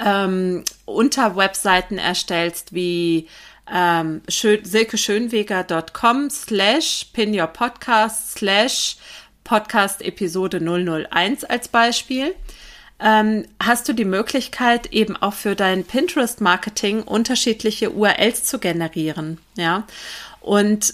ähm, 0.03 0.63
unter 0.85 1.35
Webseiten 1.35 1.99
erstellst 1.99 2.73
wie 2.73 3.27
ähm, 3.71 4.21
silkeschönweger.com 4.27 6.31
slash 6.31 7.05
pinyourpodcast 7.13 8.39
slash 8.39 8.97
Podcast 9.43 10.01
Episode 10.01 10.59
001 10.59 11.43
als 11.43 11.67
Beispiel 11.67 12.33
ähm, 12.99 13.45
hast 13.61 13.87
du 13.87 13.93
die 13.93 14.05
Möglichkeit, 14.05 14.91
eben 14.91 15.15
auch 15.15 15.33
für 15.33 15.55
dein 15.55 15.83
Pinterest-Marketing 15.83 17.03
unterschiedliche 17.03 17.91
URLs 17.91 18.43
zu 18.45 18.59
generieren. 18.59 19.39
Ja. 19.55 19.85
Und 20.41 20.93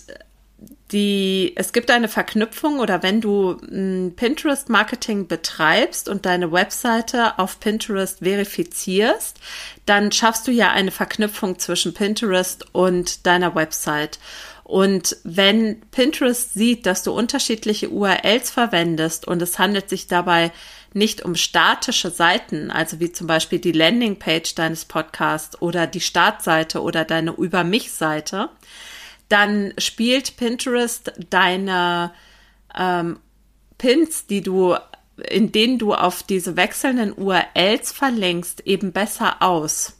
die, 0.91 1.53
es 1.55 1.73
gibt 1.73 1.89
eine 1.89 2.07
Verknüpfung 2.07 2.79
oder 2.79 3.01
wenn 3.01 3.19
du 3.19 3.57
Pinterest 4.15 4.69
Marketing 4.69 5.27
betreibst 5.27 6.07
und 6.07 6.25
deine 6.25 6.51
Webseite 6.51 7.39
auf 7.39 7.59
Pinterest 7.59 8.19
verifizierst, 8.19 9.39
dann 9.85 10.11
schaffst 10.11 10.47
du 10.47 10.51
ja 10.51 10.71
eine 10.71 10.91
Verknüpfung 10.91 11.57
zwischen 11.57 11.93
Pinterest 11.93 12.67
und 12.71 13.25
deiner 13.25 13.55
Website. 13.55 14.19
Und 14.63 15.17
wenn 15.23 15.81
Pinterest 15.91 16.53
sieht, 16.53 16.85
dass 16.85 17.03
du 17.03 17.11
unterschiedliche 17.11 17.89
URLs 17.89 18.51
verwendest 18.51 19.27
und 19.27 19.41
es 19.41 19.59
handelt 19.59 19.89
sich 19.89 20.07
dabei 20.07 20.51
nicht 20.95 21.23
um 21.23 21.35
statische 21.35 22.09
Seiten, 22.09 22.71
also 22.71 23.01
wie 23.01 23.11
zum 23.11 23.27
Beispiel 23.27 23.59
die 23.59 23.73
Landingpage 23.73 24.55
deines 24.55 24.85
Podcasts 24.85 25.61
oder 25.61 25.87
die 25.87 25.99
Startseite 25.99 26.81
oder 26.81 27.03
deine 27.03 27.31
Über 27.31 27.65
mich 27.65 27.91
Seite, 27.91 28.49
dann 29.27 29.73
spielt 29.77 30.37
Pinterest 30.37 31.11
deine 31.29 32.13
ähm, 32.73 33.19
Pins, 33.77 34.25
die 34.27 34.41
du, 34.41 34.77
in 35.29 35.51
denen 35.51 35.79
du 35.79 35.93
auf 35.93 36.23
diese 36.23 36.55
wechselnden 36.55 37.11
URLs 37.11 37.91
verlinkst, 37.91 38.61
eben 38.61 38.93
besser 38.93 39.41
aus. 39.41 39.97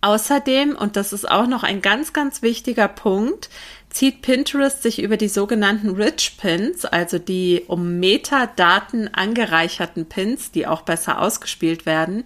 Außerdem, 0.00 0.76
und 0.76 0.96
das 0.96 1.12
ist 1.12 1.30
auch 1.30 1.46
noch 1.46 1.62
ein 1.62 1.80
ganz, 1.80 2.12
ganz 2.12 2.42
wichtiger 2.42 2.88
Punkt, 2.88 3.50
zieht 3.90 4.22
Pinterest 4.22 4.82
sich 4.82 5.00
über 5.00 5.16
die 5.16 5.28
sogenannten 5.28 5.90
Rich 5.90 6.36
Pins, 6.38 6.84
also 6.84 7.18
die 7.18 7.64
um 7.66 7.98
Metadaten 7.98 9.12
angereicherten 9.12 10.06
Pins, 10.06 10.50
die 10.50 10.66
auch 10.66 10.82
besser 10.82 11.20
ausgespielt 11.20 11.86
werden, 11.86 12.24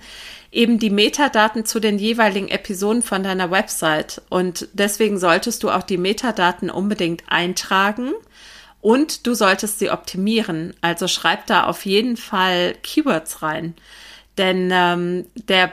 eben 0.51 0.79
die 0.79 0.91
Metadaten 0.91 1.65
zu 1.65 1.81
den 1.81 1.99
jeweiligen 1.99 2.49
Episoden 2.49 3.03
von 3.03 3.23
deiner 3.23 3.51
Website. 3.51 4.23
Und 4.29 4.69
deswegen 4.73 5.19
solltest 5.19 5.63
du 5.63 5.71
auch 5.71 5.83
die 5.83 5.99
Metadaten 5.99 6.71
unbedingt 6.71 7.23
eintragen. 7.29 8.13
Und 8.81 9.27
du 9.27 9.35
solltest 9.35 9.79
sie 9.79 9.91
optimieren. 9.91 10.75
Also 10.81 11.07
schreib 11.07 11.47
da 11.47 11.65
auf 11.65 11.87
jeden 11.87 12.17
Fall 12.17 12.75
Keywords 12.83 13.41
rein. 13.43 13.75
Denn 14.37 14.71
ähm, 14.73 15.27
der 15.35 15.73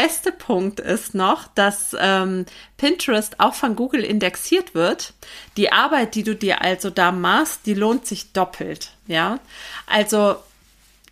beste 0.00 0.30
Punkt 0.30 0.78
ist 0.78 1.16
noch, 1.16 1.48
dass 1.56 1.96
ähm, 1.98 2.46
Pinterest 2.76 3.40
auch 3.40 3.54
von 3.54 3.74
Google 3.74 4.04
indexiert 4.04 4.72
wird. 4.72 5.12
Die 5.56 5.72
Arbeit, 5.72 6.14
die 6.14 6.22
du 6.22 6.36
dir 6.36 6.62
also 6.62 6.88
da 6.88 7.10
machst, 7.10 7.66
die 7.66 7.74
lohnt 7.74 8.06
sich 8.06 8.32
doppelt. 8.32 8.92
Ja, 9.08 9.40
also 9.88 10.36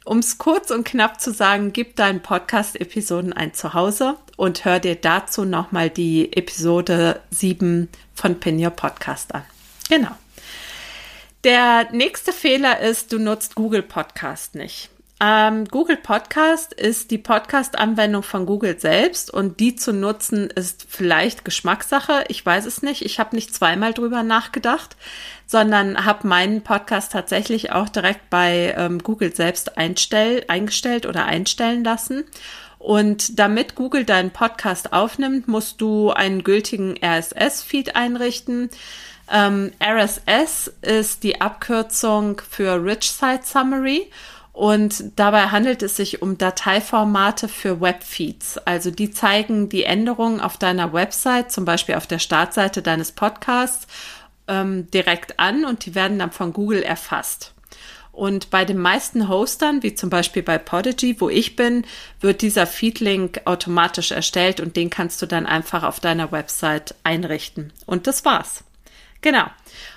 um 0.04 0.20
es 0.20 0.38
kurz 0.38 0.70
und 0.70 0.84
knapp 0.84 1.20
zu 1.20 1.32
sagen, 1.32 1.72
gib 1.72 1.96
deinen 1.96 2.22
Podcast-Episoden 2.22 3.32
ein 3.32 3.54
Zuhause 3.54 4.18
und 4.36 4.64
hör 4.64 4.78
dir 4.78 4.94
dazu 4.94 5.44
nochmal 5.44 5.90
die 5.90 6.32
Episode 6.36 7.20
7 7.32 7.88
von 8.14 8.38
Pin 8.38 8.64
Your 8.64 8.70
Podcast 8.70 9.34
an. 9.34 9.42
Genau. 9.88 10.12
Der 11.42 11.90
nächste 11.90 12.32
Fehler 12.32 12.78
ist, 12.78 13.12
du 13.12 13.18
nutzt 13.18 13.56
Google 13.56 13.82
Podcast 13.82 14.54
nicht. 14.54 14.90
Ähm, 15.18 15.64
Google 15.66 15.96
Podcast 15.96 16.74
ist 16.74 17.10
die 17.10 17.16
Podcast-Anwendung 17.16 18.22
von 18.22 18.44
Google 18.44 18.78
selbst 18.78 19.30
und 19.30 19.60
die 19.60 19.74
zu 19.74 19.94
nutzen 19.94 20.50
ist 20.50 20.86
vielleicht 20.90 21.42
Geschmackssache. 21.42 22.24
Ich 22.28 22.44
weiß 22.44 22.66
es 22.66 22.82
nicht. 22.82 23.02
Ich 23.02 23.18
habe 23.18 23.34
nicht 23.34 23.54
zweimal 23.54 23.94
drüber 23.94 24.22
nachgedacht, 24.22 24.94
sondern 25.46 26.04
habe 26.04 26.28
meinen 26.28 26.62
Podcast 26.62 27.12
tatsächlich 27.12 27.72
auch 27.72 27.88
direkt 27.88 28.28
bei 28.28 28.74
ähm, 28.76 29.02
Google 29.02 29.34
selbst 29.34 29.78
einstell, 29.78 30.44
eingestellt 30.48 31.06
oder 31.06 31.24
einstellen 31.24 31.82
lassen. 31.82 32.24
Und 32.78 33.38
damit 33.38 33.74
Google 33.74 34.04
deinen 34.04 34.32
Podcast 34.32 34.92
aufnimmt, 34.92 35.48
musst 35.48 35.80
du 35.80 36.10
einen 36.10 36.44
gültigen 36.44 36.94
RSS-Feed 37.02 37.96
einrichten. 37.96 38.68
Ähm, 39.32 39.72
RSS 39.82 40.72
ist 40.82 41.22
die 41.22 41.40
Abkürzung 41.40 42.42
für 42.48 42.84
Rich 42.84 43.10
Site 43.10 43.44
Summary. 43.44 44.10
Und 44.56 45.12
dabei 45.16 45.48
handelt 45.48 45.82
es 45.82 45.96
sich 45.96 46.22
um 46.22 46.38
Dateiformate 46.38 47.46
für 47.46 47.82
Webfeeds. 47.82 48.56
Also 48.56 48.90
die 48.90 49.10
zeigen 49.10 49.68
die 49.68 49.84
Änderungen 49.84 50.40
auf 50.40 50.56
deiner 50.56 50.94
Website, 50.94 51.52
zum 51.52 51.66
Beispiel 51.66 51.96
auf 51.96 52.06
der 52.06 52.18
Startseite 52.18 52.80
deines 52.80 53.12
Podcasts, 53.12 53.86
ähm, 54.48 54.90
direkt 54.90 55.38
an 55.38 55.66
und 55.66 55.84
die 55.84 55.94
werden 55.94 56.18
dann 56.18 56.30
von 56.30 56.54
Google 56.54 56.82
erfasst. 56.82 57.52
Und 58.12 58.48
bei 58.48 58.64
den 58.64 58.78
meisten 58.78 59.28
Hostern, 59.28 59.82
wie 59.82 59.94
zum 59.94 60.08
Beispiel 60.08 60.42
bei 60.42 60.56
Podigy, 60.56 61.20
wo 61.20 61.28
ich 61.28 61.54
bin, 61.54 61.84
wird 62.22 62.40
dieser 62.40 62.66
Feedlink 62.66 63.42
automatisch 63.44 64.10
erstellt 64.10 64.58
und 64.60 64.74
den 64.74 64.88
kannst 64.88 65.20
du 65.20 65.26
dann 65.26 65.44
einfach 65.44 65.82
auf 65.82 66.00
deiner 66.00 66.32
Website 66.32 66.94
einrichten. 67.04 67.74
Und 67.84 68.06
das 68.06 68.24
war's. 68.24 68.64
Genau. 69.20 69.44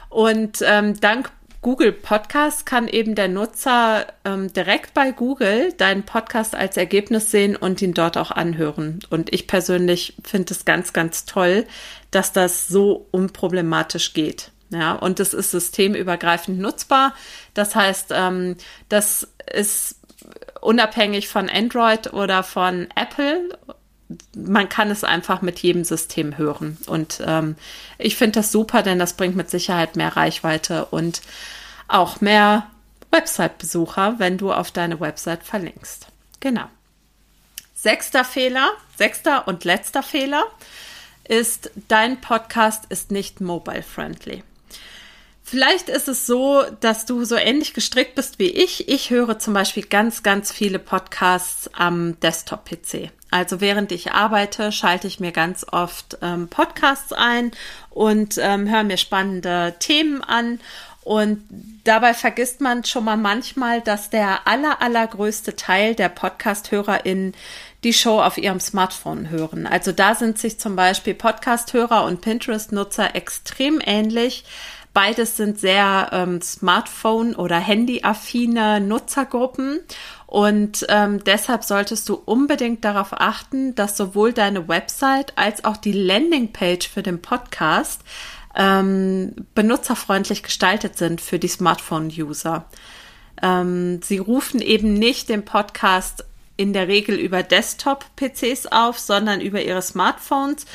Und 0.10 0.62
ähm, 0.66 1.00
dank 1.00 1.32
Google 1.62 1.92
Podcast 1.92 2.66
kann 2.66 2.88
eben 2.88 3.16
der 3.16 3.28
Nutzer 3.28 4.08
ähm, 4.24 4.52
direkt 4.54 4.94
bei 4.94 5.12
Google 5.12 5.74
deinen 5.74 6.04
Podcast 6.04 6.56
als 6.56 6.78
Ergebnis 6.78 7.32
sehen 7.32 7.58
und 7.58 7.82
ihn 7.82 7.94
dort 7.94 8.18
auch 8.18 8.32
anhören. 8.32 9.00
Und 9.10 9.34
ich 9.34 9.46
persönlich 9.46 10.16
finde 10.24 10.54
es 10.54 10.64
ganz, 10.64 10.94
ganz 10.94 11.26
toll, 11.26 11.66
dass 12.12 12.32
das 12.32 12.70
so 12.70 13.08
unproblematisch 13.12 14.14
geht. 14.14 14.52
Ja, 14.70 14.94
und 14.94 15.20
es 15.20 15.34
ist 15.34 15.52
systemübergreifend 15.52 16.60
nutzbar. 16.60 17.14
Das 17.54 17.76
heißt, 17.76 18.14
ähm, 18.16 18.56
das 18.88 19.28
ist 19.52 20.00
unabhängig 20.62 21.28
von 21.28 21.50
Android 21.50 22.14
oder 22.14 22.44
von 22.44 22.88
Apple 22.96 23.58
man 24.36 24.70
kann 24.70 24.90
es 24.90 25.04
einfach 25.04 25.42
mit 25.42 25.60
jedem 25.60 25.84
System 25.84 26.38
hören. 26.38 26.78
Und 26.88 27.22
ähm, 27.26 27.56
ich 27.98 28.16
finde 28.16 28.40
das 28.40 28.52
super, 28.52 28.82
denn 28.82 29.00
das 29.00 29.14
bringt 29.14 29.36
mit 29.36 29.50
Sicherheit 29.50 29.96
mehr 29.96 30.16
Reichweite 30.16 30.86
und 30.86 31.22
auch 31.88 32.22
mehr 32.22 32.68
Website-Besucher, 33.12 34.16
wenn 34.18 34.38
du 34.38 34.52
auf 34.52 34.72
deine 34.72 35.00
Website 35.00 35.44
verlinkst. 35.44 36.08
Genau. 36.40 36.66
Sechster 37.76 38.26
Fehler, 38.26 38.72
sechster 38.98 39.48
und 39.48 39.64
letzter 39.64 40.04
Fehler 40.04 40.44
ist, 41.28 41.72
dein 41.88 42.20
Podcast 42.20 42.86
ist 42.90 43.12
nicht 43.12 43.42
mobile-friendly. 43.42 44.44
Vielleicht 45.44 45.90
ist 45.90 46.08
es 46.08 46.28
so, 46.28 46.64
dass 46.80 47.06
du 47.06 47.26
so 47.26 47.36
ähnlich 47.36 47.74
gestrickt 47.74 48.16
bist 48.16 48.38
wie 48.38 48.50
ich. 48.50 48.88
Ich 48.88 49.10
höre 49.10 49.40
zum 49.40 49.54
Beispiel 49.54 49.84
ganz, 49.84 50.22
ganz 50.22 50.52
viele 50.52 50.78
Podcasts 50.78 51.74
am 51.74 52.20
Desktop-PC. 52.20 53.12
Also 53.32 53.62
während 53.62 53.92
ich 53.92 54.12
arbeite, 54.12 54.72
schalte 54.72 55.08
ich 55.08 55.20
mir 55.20 55.32
ganz 55.32 55.66
oft 55.72 56.18
ähm, 56.22 56.48
Podcasts 56.48 57.14
ein 57.14 57.52
und 57.90 58.38
ähm, 58.40 58.70
höre 58.70 58.84
mir 58.84 58.98
spannende 58.98 59.76
Themen 59.80 60.24
an. 60.24 60.60
Und 61.04 61.44
dabei 61.86 62.14
vergisst 62.14 62.62
man 62.62 62.84
schon 62.84 63.06
mal 63.06 63.18
manchmal, 63.18 63.82
dass 63.82 64.10
der 64.10 64.48
aller, 64.48 64.82
allergrößte 64.82 65.56
Teil 65.56 65.96
der 65.96 66.10
Podcast-HörerInnen 66.10 67.34
die 67.84 67.94
Show 67.94 68.22
auf 68.22 68.38
ihrem 68.38 68.60
Smartphone 68.60 69.30
hören. 69.30 69.66
Also 69.66 69.92
da 69.92 70.14
sind 70.14 70.38
sich 70.38 70.60
zum 70.60 70.76
Beispiel 70.76 71.14
Podcast-Hörer 71.14 72.04
und 72.04 72.22
Pinterest-Nutzer 72.22 73.16
extrem 73.16 73.82
ähnlich. 73.84 74.44
Beides 74.94 75.38
sind 75.38 75.60
sehr 75.60 76.10
ähm, 76.12 76.42
Smartphone- 76.42 77.36
oder 77.36 77.58
Handy-affine 77.58 78.82
Nutzergruppen. 78.82 79.80
Und 80.26 80.86
ähm, 80.90 81.24
deshalb 81.24 81.64
solltest 81.64 82.10
du 82.10 82.16
unbedingt 82.16 82.84
darauf 82.84 83.10
achten, 83.14 83.76
dass 83.76 83.98
sowohl 83.98 84.34
deine 84.34 84.68
Website 84.68 85.34
als 85.38 85.64
auch 85.64 85.78
die 85.78 85.92
Landingpage 85.92 86.88
für 86.88 87.04
den 87.04 87.22
Podcast 87.22 88.02
ähm, 88.56 89.34
benutzerfreundlich 89.56 90.44
gestaltet 90.44 90.98
sind 90.98 91.22
für 91.22 91.40
die 91.40 91.48
Smartphone-User. 91.48 92.66
Ähm, 93.42 94.02
sie 94.04 94.18
rufen 94.18 94.62
eben 94.62 94.94
nicht 94.94 95.30
den 95.30 95.46
Podcast 95.46 96.26
in 96.58 96.74
der 96.74 96.90
Regel 96.90 97.16
über 97.16 97.42
Desktop-PCs 97.42 98.66
auf, 98.68 99.00
sondern 99.00 99.40
über 99.40 99.62
ihre 99.62 99.82
Smartphones. 99.82 100.66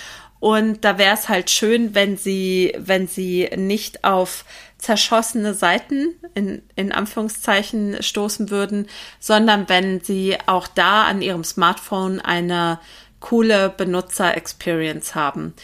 Und 0.44 0.84
da 0.84 0.98
wäre 0.98 1.14
es 1.14 1.30
halt 1.30 1.48
schön, 1.48 1.94
wenn 1.94 2.18
sie, 2.18 2.74
wenn 2.76 3.08
sie 3.08 3.48
nicht 3.56 4.04
auf 4.04 4.44
zerschossene 4.76 5.54
Seiten 5.54 6.08
in, 6.34 6.60
in 6.76 6.92
Anführungszeichen 6.92 8.02
stoßen 8.02 8.50
würden, 8.50 8.86
sondern 9.18 9.70
wenn 9.70 10.00
sie 10.00 10.36
auch 10.44 10.66
da 10.66 11.04
an 11.04 11.22
ihrem 11.22 11.44
Smartphone 11.44 12.20
eine 12.20 12.78
coole 13.20 13.70
Benutzer-Experience 13.70 15.14
haben. 15.14 15.54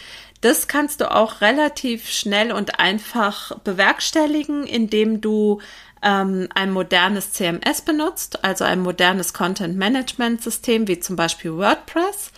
Das 0.40 0.66
kannst 0.66 1.02
du 1.02 1.14
auch 1.14 1.42
relativ 1.42 2.08
schnell 2.08 2.50
und 2.50 2.80
einfach 2.80 3.58
bewerkstelligen, 3.58 4.64
indem 4.64 5.20
du 5.20 5.60
ähm, 6.02 6.48
ein 6.54 6.72
modernes 6.72 7.34
CMS 7.34 7.82
benutzt, 7.82 8.46
also 8.46 8.64
ein 8.64 8.80
modernes 8.80 9.34
Content-Management-System 9.34 10.88
wie 10.88 11.00
zum 11.00 11.16
Beispiel 11.16 11.52
WordPress 11.54 12.32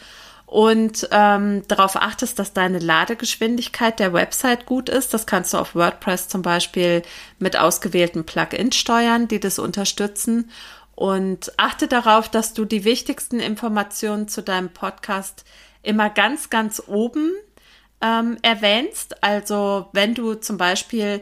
und 0.52 1.09
ähm, 1.12 1.66
darauf 1.66 1.97
achtest, 1.97 2.38
dass 2.38 2.52
deine 2.52 2.78
Ladegeschwindigkeit 2.78 3.99
der 3.99 4.12
Website 4.12 4.66
gut 4.66 4.90
ist. 4.90 5.14
Das 5.14 5.25
kannst 5.26 5.54
du 5.54 5.56
auf 5.56 5.75
WordPress 5.75 6.28
zum 6.28 6.42
Beispiel 6.42 7.00
mit 7.38 7.56
ausgewählten 7.56 8.26
Plugins 8.26 8.76
steuern, 8.76 9.28
die 9.28 9.40
das 9.40 9.59
unterstützen. 9.59 10.50
Und 10.94 11.54
achte 11.56 11.88
darauf, 11.88 12.28
dass 12.28 12.52
du 12.52 12.66
die 12.66 12.85
wichtigsten 12.85 13.40
Informationen 13.40 14.28
zu 14.28 14.42
deinem 14.42 14.68
Podcast 14.68 15.47
immer 15.82 16.11
ganz, 16.11 16.50
ganz 16.50 16.82
oben 16.87 17.32
ähm, 18.02 18.37
erwähnst. 18.42 19.25
Also 19.25 19.88
wenn 19.94 20.12
du 20.12 20.35
zum 20.35 20.59
Beispiel 20.59 21.21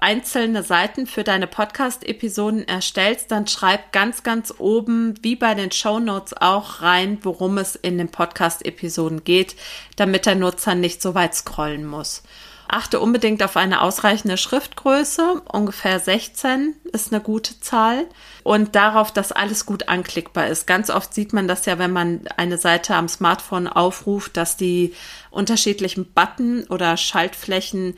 einzelne 0.00 0.62
Seiten 0.62 1.06
für 1.06 1.24
deine 1.24 1.46
Podcast-Episoden 1.46 2.66
erstellst, 2.68 3.30
dann 3.30 3.46
schreib 3.46 3.92
ganz, 3.92 4.22
ganz 4.22 4.54
oben, 4.58 5.14
wie 5.22 5.36
bei 5.36 5.54
den 5.54 5.72
Show 5.72 5.98
Notes 5.98 6.34
auch 6.34 6.82
rein, 6.82 7.18
worum 7.22 7.58
es 7.58 7.76
in 7.76 7.98
den 7.98 8.10
Podcast-Episoden 8.10 9.24
geht, 9.24 9.56
damit 9.96 10.26
der 10.26 10.34
Nutzer 10.34 10.74
nicht 10.74 11.02
so 11.02 11.14
weit 11.14 11.34
scrollen 11.34 11.86
muss. 11.86 12.22
Achte 12.68 12.98
unbedingt 12.98 13.44
auf 13.44 13.56
eine 13.56 13.80
ausreichende 13.80 14.36
Schriftgröße. 14.36 15.42
Ungefähr 15.52 16.00
16 16.00 16.74
ist 16.92 17.12
eine 17.12 17.22
gute 17.22 17.60
Zahl. 17.60 18.06
Und 18.42 18.74
darauf, 18.74 19.12
dass 19.12 19.30
alles 19.30 19.66
gut 19.66 19.88
anklickbar 19.88 20.48
ist. 20.48 20.66
Ganz 20.66 20.90
oft 20.90 21.14
sieht 21.14 21.32
man 21.32 21.46
das 21.46 21.66
ja, 21.66 21.78
wenn 21.78 21.92
man 21.92 22.22
eine 22.36 22.58
Seite 22.58 22.96
am 22.96 23.08
Smartphone 23.08 23.68
aufruft, 23.68 24.36
dass 24.36 24.56
die 24.56 24.94
unterschiedlichen 25.30 26.12
Button 26.12 26.64
oder 26.64 26.96
Schaltflächen 26.96 27.94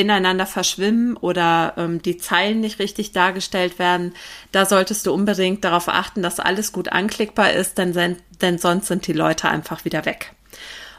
ineinander 0.00 0.46
verschwimmen 0.46 1.16
oder 1.16 1.74
ähm, 1.76 2.02
die 2.02 2.16
Zeilen 2.16 2.60
nicht 2.60 2.78
richtig 2.78 3.12
dargestellt 3.12 3.78
werden. 3.78 4.14
Da 4.52 4.66
solltest 4.66 5.06
du 5.06 5.12
unbedingt 5.12 5.64
darauf 5.64 5.88
achten, 5.88 6.22
dass 6.22 6.40
alles 6.40 6.72
gut 6.72 6.90
anklickbar 6.90 7.52
ist, 7.52 7.78
denn, 7.78 8.16
denn 8.40 8.58
sonst 8.58 8.86
sind 8.86 9.06
die 9.06 9.12
Leute 9.12 9.48
einfach 9.48 9.84
wieder 9.84 10.04
weg. 10.04 10.32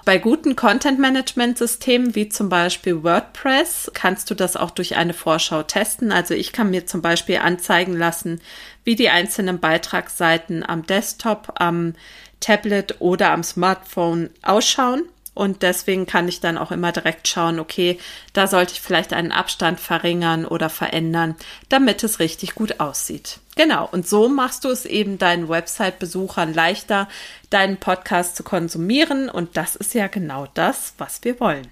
Bei 0.03 0.17
guten 0.17 0.55
Content-Management-Systemen 0.55 2.15
wie 2.15 2.27
zum 2.27 2.49
Beispiel 2.49 3.03
WordPress 3.03 3.91
kannst 3.93 4.31
du 4.31 4.35
das 4.35 4.57
auch 4.57 4.71
durch 4.71 4.95
eine 4.95 5.13
Vorschau 5.13 5.61
testen. 5.61 6.11
Also 6.11 6.33
ich 6.33 6.53
kann 6.53 6.71
mir 6.71 6.87
zum 6.87 7.03
Beispiel 7.03 7.37
anzeigen 7.37 7.95
lassen, 7.95 8.41
wie 8.83 8.95
die 8.95 9.09
einzelnen 9.09 9.59
Beitragsseiten 9.59 10.67
am 10.67 10.87
Desktop, 10.87 11.53
am 11.55 11.93
Tablet 12.39 12.95
oder 12.99 13.29
am 13.29 13.43
Smartphone 13.43 14.31
ausschauen. 14.41 15.03
Und 15.41 15.63
deswegen 15.63 16.05
kann 16.05 16.27
ich 16.27 16.39
dann 16.39 16.55
auch 16.55 16.69
immer 16.69 16.91
direkt 16.91 17.27
schauen, 17.27 17.59
okay, 17.59 17.97
da 18.31 18.45
sollte 18.45 18.73
ich 18.73 18.81
vielleicht 18.81 19.11
einen 19.11 19.31
Abstand 19.31 19.79
verringern 19.79 20.45
oder 20.45 20.69
verändern, 20.69 21.35
damit 21.67 22.03
es 22.03 22.19
richtig 22.19 22.53
gut 22.53 22.79
aussieht. 22.79 23.39
Genau, 23.55 23.89
und 23.91 24.07
so 24.07 24.29
machst 24.29 24.65
du 24.65 24.69
es 24.69 24.85
eben 24.85 25.17
deinen 25.17 25.49
Website-Besuchern 25.49 26.53
leichter, 26.53 27.09
deinen 27.49 27.77
Podcast 27.77 28.35
zu 28.35 28.43
konsumieren. 28.43 29.31
Und 29.31 29.57
das 29.57 29.75
ist 29.75 29.95
ja 29.95 30.05
genau 30.05 30.47
das, 30.53 30.93
was 30.99 31.23
wir 31.23 31.39
wollen. 31.39 31.71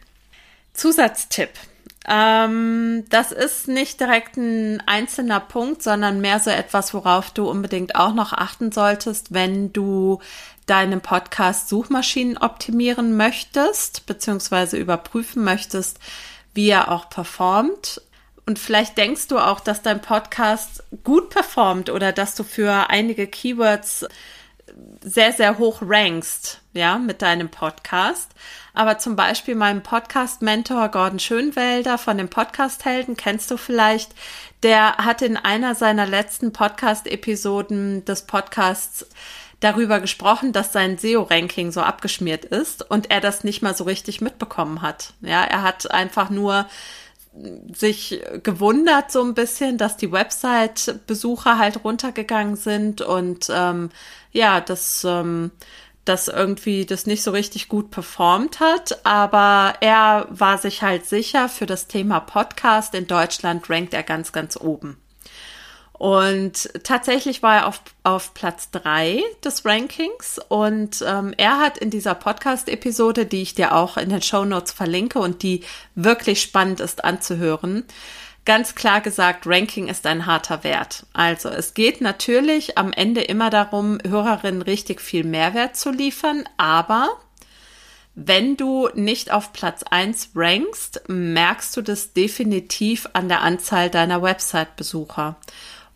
Zusatztipp. 0.73 1.51
Ähm, 2.07 3.03
das 3.09 3.31
ist 3.31 3.67
nicht 3.67 3.99
direkt 3.99 4.37
ein 4.37 4.81
einzelner 4.85 5.39
Punkt, 5.39 5.83
sondern 5.83 6.21
mehr 6.21 6.39
so 6.39 6.49
etwas, 6.49 6.93
worauf 6.93 7.31
du 7.31 7.49
unbedingt 7.49 7.95
auch 7.95 8.13
noch 8.13 8.33
achten 8.33 8.71
solltest, 8.71 9.33
wenn 9.33 9.73
du 9.73 10.19
deinen 10.65 11.01
Podcast 11.01 11.67
Suchmaschinen 11.67 12.37
optimieren 12.37 13.17
möchtest, 13.17 14.05
beziehungsweise 14.05 14.77
überprüfen 14.77 15.43
möchtest, 15.43 15.99
wie 16.53 16.69
er 16.69 16.91
auch 16.91 17.09
performt. 17.09 18.01
Und 18.45 18.59
vielleicht 18.59 18.97
denkst 18.97 19.27
du 19.27 19.37
auch, 19.37 19.59
dass 19.59 19.81
dein 19.81 20.01
Podcast 20.01 20.83
gut 21.03 21.29
performt 21.29 21.89
oder 21.89 22.11
dass 22.11 22.35
du 22.35 22.43
für 22.43 22.89
einige 22.89 23.27
Keywords 23.27 24.07
sehr, 25.01 25.31
sehr 25.33 25.57
hoch 25.57 25.81
rankst, 25.81 26.61
ja, 26.73 26.97
mit 26.97 27.21
deinem 27.21 27.49
Podcast. 27.49 28.31
Aber 28.73 28.97
zum 28.97 29.15
Beispiel 29.15 29.55
meinem 29.55 29.83
Podcast-Mentor 29.83 30.89
Gordon 30.89 31.19
Schönwälder 31.19 31.97
von 31.97 32.17
den 32.17 32.29
Podcast-Helden, 32.29 33.17
kennst 33.17 33.49
du 33.51 33.57
vielleicht, 33.57 34.11
der 34.63 34.97
hat 34.97 35.21
in 35.21 35.37
einer 35.37 35.75
seiner 35.75 36.05
letzten 36.05 36.53
Podcast-Episoden 36.53 38.05
des 38.05 38.23
Podcasts 38.23 39.05
darüber 39.59 39.99
gesprochen, 39.99 40.53
dass 40.53 40.71
sein 40.71 40.97
SEO-Ranking 40.97 41.71
so 41.71 41.81
abgeschmiert 41.81 42.45
ist 42.45 42.89
und 42.89 43.11
er 43.11 43.19
das 43.19 43.43
nicht 43.43 43.61
mal 43.61 43.75
so 43.75 43.83
richtig 43.83 44.21
mitbekommen 44.21 44.81
hat. 44.81 45.13
Ja, 45.21 45.43
er 45.43 45.63
hat 45.63 45.91
einfach 45.91 46.29
nur 46.29 46.65
sich 47.73 48.21
gewundert 48.43 49.11
so 49.11 49.23
ein 49.23 49.33
bisschen, 49.33 49.77
dass 49.77 49.97
die 49.97 50.11
Website-Besucher 50.11 51.57
halt 51.57 51.83
runtergegangen 51.83 52.55
sind 52.55 53.01
und 53.01 53.49
ähm, 53.53 53.89
ja, 54.31 54.59
dass 54.61 55.03
ähm, 55.03 55.51
das 56.05 56.27
irgendwie 56.27 56.85
das 56.85 57.05
nicht 57.05 57.21
so 57.21 57.31
richtig 57.31 57.67
gut 57.67 57.91
performt 57.91 58.59
hat, 58.59 59.05
aber 59.05 59.75
er 59.81 60.27
war 60.31 60.57
sich 60.57 60.81
halt 60.81 61.05
sicher, 61.05 61.49
für 61.49 61.65
das 61.65 61.87
Thema 61.87 62.19
Podcast 62.19 62.95
in 62.95 63.05
Deutschland 63.07 63.69
rankt 63.69 63.93
er 63.93 64.03
ganz, 64.03 64.31
ganz 64.31 64.57
oben. 64.57 64.97
Und 65.99 66.69
tatsächlich 66.85 67.43
war 67.43 67.57
er 67.57 67.67
auf, 67.67 67.81
auf 68.03 68.33
Platz 68.33 68.71
drei 68.71 69.21
des 69.43 69.65
Rankings 69.65 70.39
und 70.47 71.03
ähm, 71.05 71.33
er 71.35 71.59
hat 71.59 71.77
in 71.77 71.89
dieser 71.89 72.15
Podcast-Episode, 72.15 73.25
die 73.25 73.41
ich 73.41 73.53
dir 73.53 73.75
auch 73.75 73.97
in 73.97 74.07
den 74.07 74.21
Show 74.21 74.45
Notes 74.45 74.71
verlinke 74.71 75.19
und 75.19 75.43
die 75.43 75.65
wirklich 75.95 76.41
spannend 76.41 76.79
ist 76.79 77.03
anzuhören, 77.03 77.83
ganz 78.45 78.75
klar 78.75 79.01
gesagt, 79.01 79.45
Ranking 79.45 79.89
ist 79.89 80.05
ein 80.05 80.25
harter 80.25 80.63
Wert. 80.63 81.05
Also 81.11 81.49
es 81.49 81.73
geht 81.73 81.99
natürlich 81.99 82.77
am 82.77 82.93
Ende 82.93 83.19
immer 83.19 83.49
darum, 83.49 83.97
Hörerinnen 84.07 84.61
richtig 84.61 85.01
viel 85.01 85.25
Mehrwert 85.25 85.75
zu 85.75 85.91
liefern, 85.91 86.47
aber 86.55 87.09
wenn 88.15 88.55
du 88.55 88.87
nicht 88.95 89.31
auf 89.31 89.51
Platz 89.51 89.83
eins 89.83 90.29
rankst, 90.33 91.01
merkst 91.09 91.75
du 91.75 91.81
das 91.81 92.13
definitiv 92.13 93.09
an 93.11 93.27
der 93.27 93.41
Anzahl 93.41 93.89
deiner 93.89 94.21
Website-Besucher. 94.21 95.35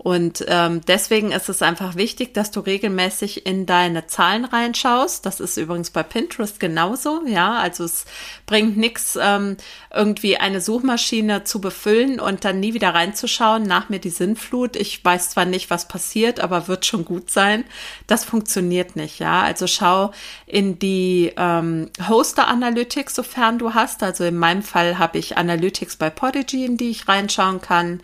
Und 0.04 0.44
ähm, 0.50 0.82
deswegen 0.86 1.32
ist 1.32 1.48
es 1.48 1.62
einfach 1.62 1.96
wichtig, 1.96 2.34
dass 2.34 2.52
du 2.52 2.60
regelmäßig 2.60 3.46
in 3.46 3.66
deine 3.66 4.06
Zahlen 4.06 4.44
reinschaust. 4.44 5.26
Das 5.26 5.40
ist 5.40 5.56
übrigens 5.56 5.92
bei 5.92 6.04
Pinterest 6.04 6.60
genauso. 6.60 7.22
Ja, 7.26 7.54
also 7.54 7.86
es 7.86 8.04
bringt 8.46 8.76
nichts, 8.76 9.18
ähm, 9.20 9.56
irgendwie 9.94 10.36
eine 10.36 10.60
Suchmaschine 10.60 11.46
zu 11.46 11.62
befüllen 11.62 12.20
und 12.20 12.44
dann 12.44 12.60
nie 12.60 12.74
wieder 12.74 12.94
reinzuschauen. 12.94 13.64
Nach 13.64 13.88
mir 13.88 14.00
die 14.00 14.10
Sinnflut. 14.10 14.76
Ich 14.76 15.04
weiß 15.06 15.30
zwar 15.30 15.46
nicht, 15.46 15.70
was 15.70 15.88
passiert, 15.88 16.42
aber 16.42 16.68
wird 16.68 16.86
schon 16.86 17.06
gut 17.06 17.30
sein. 17.30 17.64
Das 18.06 18.26
funktioniert 18.26 18.98
nicht. 18.98 19.20
Ja, 19.20 19.42
also 19.44 19.68
schau 19.68 20.12
in 20.46 20.80
die 20.80 21.32
ähm, 21.38 21.90
Hoster 22.10 22.50
Analytics, 22.50 23.16
sofern 23.16 23.58
du 23.58 23.74
hast. 23.74 24.04
Also 24.04 24.26
in 24.26 24.36
meinem 24.36 24.64
Fall 24.64 25.00
habe 25.00 25.18
ich 25.18 25.38
Analytics 25.38 25.96
bei 25.96 26.10
Podigy, 26.10 26.66
in 26.66 26.76
die 26.76 26.90
ich 26.90 27.08
reinschauen 27.08 27.62
kann. 27.62 28.02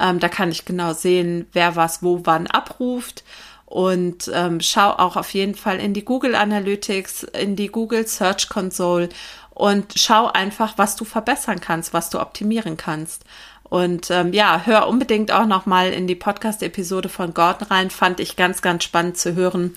Ähm, 0.00 0.18
da 0.18 0.28
kann 0.28 0.50
ich 0.50 0.64
genau 0.64 0.94
sehen, 0.94 1.39
wer 1.52 1.76
was 1.76 2.02
wo 2.02 2.20
wann 2.24 2.46
abruft. 2.46 3.24
Und 3.66 4.28
ähm, 4.34 4.60
schau 4.60 4.90
auch 4.90 5.16
auf 5.16 5.32
jeden 5.32 5.54
Fall 5.54 5.78
in 5.78 5.94
die 5.94 6.04
Google 6.04 6.34
Analytics, 6.34 7.22
in 7.22 7.54
die 7.54 7.68
Google 7.68 8.06
Search 8.06 8.48
Console 8.48 9.08
und 9.50 9.92
schau 9.94 10.26
einfach, 10.26 10.76
was 10.76 10.96
du 10.96 11.04
verbessern 11.04 11.60
kannst, 11.60 11.92
was 11.92 12.10
du 12.10 12.18
optimieren 12.18 12.76
kannst. 12.76 13.24
Und 13.70 14.10
ähm, 14.10 14.32
ja, 14.32 14.62
hör 14.64 14.88
unbedingt 14.88 15.30
auch 15.30 15.46
noch 15.46 15.64
mal 15.64 15.92
in 15.92 16.08
die 16.08 16.16
Podcast-Episode 16.16 17.08
von 17.08 17.32
Gordon 17.34 17.68
rein. 17.68 17.90
Fand 17.90 18.18
ich 18.18 18.34
ganz, 18.34 18.62
ganz 18.62 18.82
spannend 18.82 19.16
zu 19.16 19.36
hören, 19.36 19.74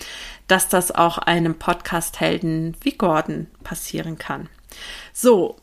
dass 0.48 0.68
das 0.68 0.92
auch 0.92 1.20
einem 1.20 1.60
Podcast-Helden 1.60 2.76
wie 2.82 2.94
Gordon 2.94 3.48
passieren 3.64 4.18
kann. 4.18 4.50
So, 5.14 5.58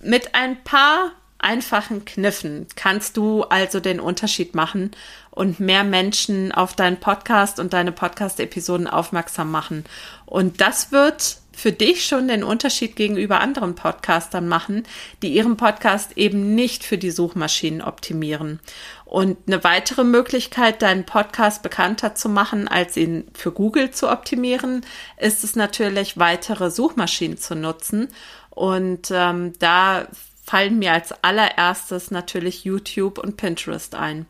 mit 0.00 0.34
ein 0.34 0.64
paar 0.64 1.12
einfachen 1.44 2.04
Kniffen 2.04 2.66
kannst 2.74 3.16
du 3.16 3.42
also 3.44 3.78
den 3.78 4.00
Unterschied 4.00 4.54
machen 4.54 4.90
und 5.30 5.60
mehr 5.60 5.84
Menschen 5.84 6.52
auf 6.52 6.74
deinen 6.74 6.98
Podcast 6.98 7.60
und 7.60 7.72
deine 7.72 7.92
Podcast-Episoden 7.92 8.86
aufmerksam 8.86 9.50
machen. 9.50 9.84
Und 10.26 10.60
das 10.60 10.90
wird 10.90 11.38
für 11.52 11.72
dich 11.72 12.04
schon 12.04 12.28
den 12.28 12.42
Unterschied 12.42 12.96
gegenüber 12.96 13.40
anderen 13.40 13.74
Podcastern 13.74 14.48
machen, 14.48 14.84
die 15.22 15.28
ihren 15.28 15.56
Podcast 15.56 16.16
eben 16.16 16.54
nicht 16.54 16.82
für 16.82 16.98
die 16.98 17.10
Suchmaschinen 17.10 17.82
optimieren. 17.82 18.58
Und 19.04 19.36
eine 19.46 19.62
weitere 19.62 20.02
Möglichkeit, 20.02 20.82
deinen 20.82 21.04
Podcast 21.04 21.62
bekannter 21.62 22.14
zu 22.14 22.28
machen, 22.28 22.66
als 22.66 22.96
ihn 22.96 23.28
für 23.34 23.52
Google 23.52 23.92
zu 23.92 24.10
optimieren, 24.10 24.84
ist 25.18 25.44
es 25.44 25.54
natürlich, 25.54 26.18
weitere 26.18 26.70
Suchmaschinen 26.70 27.38
zu 27.38 27.54
nutzen. 27.54 28.08
Und 28.50 29.10
ähm, 29.12 29.52
da 29.58 30.08
fallen 30.44 30.78
mir 30.78 30.92
als 30.92 31.12
allererstes 31.24 32.10
natürlich 32.10 32.64
YouTube 32.64 33.18
und 33.18 33.36
Pinterest 33.36 33.94
ein. 33.94 34.26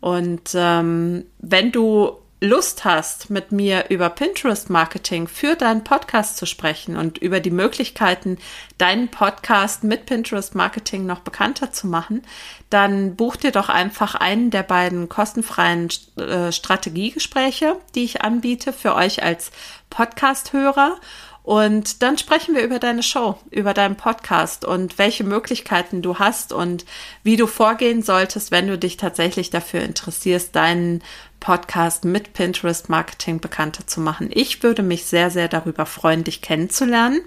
Und 0.00 0.50
ähm, 0.54 1.26
wenn 1.38 1.72
du 1.72 2.16
Lust 2.42 2.86
hast, 2.86 3.28
mit 3.28 3.52
mir 3.52 3.90
über 3.90 4.08
Pinterest 4.08 4.70
Marketing 4.70 5.28
für 5.28 5.56
deinen 5.56 5.84
Podcast 5.84 6.38
zu 6.38 6.46
sprechen 6.46 6.96
und 6.96 7.18
über 7.18 7.38
die 7.38 7.50
Möglichkeiten, 7.50 8.38
deinen 8.78 9.08
Podcast 9.08 9.84
mit 9.84 10.06
Pinterest 10.06 10.54
Marketing 10.54 11.04
noch 11.04 11.20
bekannter 11.20 11.70
zu 11.70 11.86
machen, 11.86 12.22
dann 12.70 13.14
buch 13.14 13.36
dir 13.36 13.52
doch 13.52 13.68
einfach 13.68 14.14
einen 14.14 14.50
der 14.50 14.62
beiden 14.62 15.10
kostenfreien 15.10 15.90
äh, 16.16 16.50
Strategiegespräche, 16.50 17.76
die 17.94 18.04
ich 18.04 18.22
anbiete 18.22 18.72
für 18.72 18.94
euch 18.94 19.22
als 19.22 19.50
Podcast-Hörer. 19.90 20.96
Und 21.42 22.02
dann 22.02 22.18
sprechen 22.18 22.54
wir 22.54 22.62
über 22.62 22.78
deine 22.78 23.02
Show, 23.02 23.38
über 23.50 23.72
deinen 23.72 23.96
Podcast 23.96 24.64
und 24.64 24.98
welche 24.98 25.24
Möglichkeiten 25.24 26.02
du 26.02 26.18
hast 26.18 26.52
und 26.52 26.84
wie 27.22 27.36
du 27.36 27.46
vorgehen 27.46 28.02
solltest, 28.02 28.50
wenn 28.50 28.66
du 28.66 28.76
dich 28.76 28.98
tatsächlich 28.98 29.50
dafür 29.50 29.80
interessierst, 29.80 30.54
deinen 30.54 31.02
Podcast 31.40 32.04
mit 32.04 32.34
Pinterest 32.34 32.90
Marketing 32.90 33.40
bekannter 33.40 33.86
zu 33.86 34.00
machen. 34.00 34.28
Ich 34.32 34.62
würde 34.62 34.82
mich 34.82 35.06
sehr, 35.06 35.30
sehr 35.30 35.48
darüber 35.48 35.86
freuen, 35.86 36.24
dich 36.24 36.42
kennenzulernen. 36.42 37.22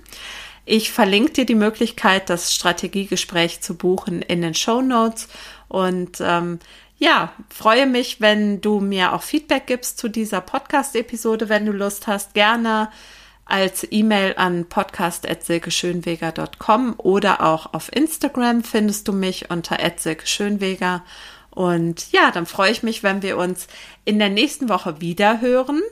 Ich 0.66 0.92
verlinke 0.92 1.34
dir 1.34 1.46
die 1.46 1.56
Möglichkeit, 1.56 2.30
das 2.30 2.54
Strategiegespräch 2.54 3.62
zu 3.62 3.76
buchen 3.76 4.22
in 4.22 4.42
den 4.42 4.54
Show 4.54 4.82
Notes 4.82 5.28
und 5.68 6.22
ähm, 6.22 6.60
ja, 7.00 7.34
freue 7.50 7.88
mich, 7.88 8.22
wenn 8.22 8.62
du 8.62 8.80
mir 8.80 9.14
auch 9.14 9.24
Feedback 9.24 9.68
gibst 9.68 9.98
zu 9.98 10.08
dieser 10.08 10.40
Podcast-Episode, 10.40 11.50
wenn 11.50 11.66
du 11.66 11.74
Lust 11.74 12.08
hast, 12.08 12.34
gerne 12.34 12.90
als 13.46 13.88
E-Mail 13.90 14.36
an 14.38 14.66
podcast.silkeschönweger.com 14.66 16.96
oder 16.98 17.42
auch 17.42 17.74
auf 17.74 17.92
Instagram 17.96 18.64
findest 18.64 19.08
du 19.08 19.14
mich 19.14 19.50
unter 19.50 19.78
Schönweger. 20.26 21.04
Und 21.50 22.12
ja, 22.12 22.30
dann 22.32 22.46
freue 22.48 22.72
ich 22.72 22.82
mich, 22.82 23.04
wenn 23.04 23.22
wir 23.22 23.38
uns 23.38 23.68
in 24.06 24.18
der 24.18 24.30
nächsten 24.30 24.70
Woche 24.70 25.02
wieder 25.02 25.40
hören. 25.40 25.84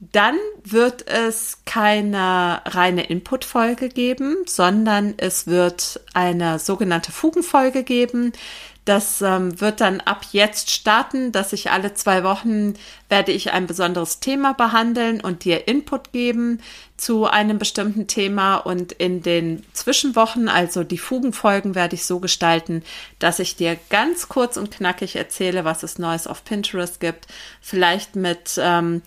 Dann 0.00 0.34
wird 0.64 1.06
es 1.06 1.58
keine 1.64 2.62
reine 2.64 3.06
Input-Folge 3.06 3.90
geben, 3.90 4.38
sondern 4.46 5.14
es 5.16 5.46
wird 5.46 6.00
eine 6.14 6.58
sogenannte 6.58 7.12
Fugenfolge 7.12 7.84
geben. 7.84 8.32
Das 8.84 9.22
ähm, 9.22 9.60
wird 9.62 9.80
dann 9.80 10.00
ab 10.00 10.26
jetzt 10.32 10.70
starten, 10.70 11.32
dass 11.32 11.54
ich 11.54 11.70
alle 11.70 11.94
zwei 11.94 12.22
Wochen 12.22 12.74
werde 13.08 13.32
ich 13.32 13.52
ein 13.52 13.66
besonderes 13.66 14.20
Thema 14.20 14.52
behandeln 14.52 15.22
und 15.22 15.44
dir 15.44 15.68
Input 15.68 16.12
geben 16.12 16.60
zu 16.98 17.26
einem 17.26 17.58
bestimmten 17.58 18.06
Thema. 18.08 18.56
Und 18.56 18.92
in 18.92 19.22
den 19.22 19.64
Zwischenwochen, 19.72 20.50
also 20.50 20.84
die 20.84 20.98
Fugenfolgen, 20.98 21.74
werde 21.74 21.94
ich 21.94 22.04
so 22.04 22.20
gestalten, 22.20 22.82
dass 23.18 23.38
ich 23.38 23.56
dir 23.56 23.78
ganz 23.88 24.28
kurz 24.28 24.58
und 24.58 24.70
knackig 24.70 25.16
erzähle, 25.16 25.64
was 25.64 25.82
es 25.82 25.98
Neues 25.98 26.26
auf 26.26 26.44
Pinterest 26.44 27.00
gibt, 27.00 27.26
vielleicht 27.62 28.16
mit 28.16 28.58
ähm, 28.58 29.00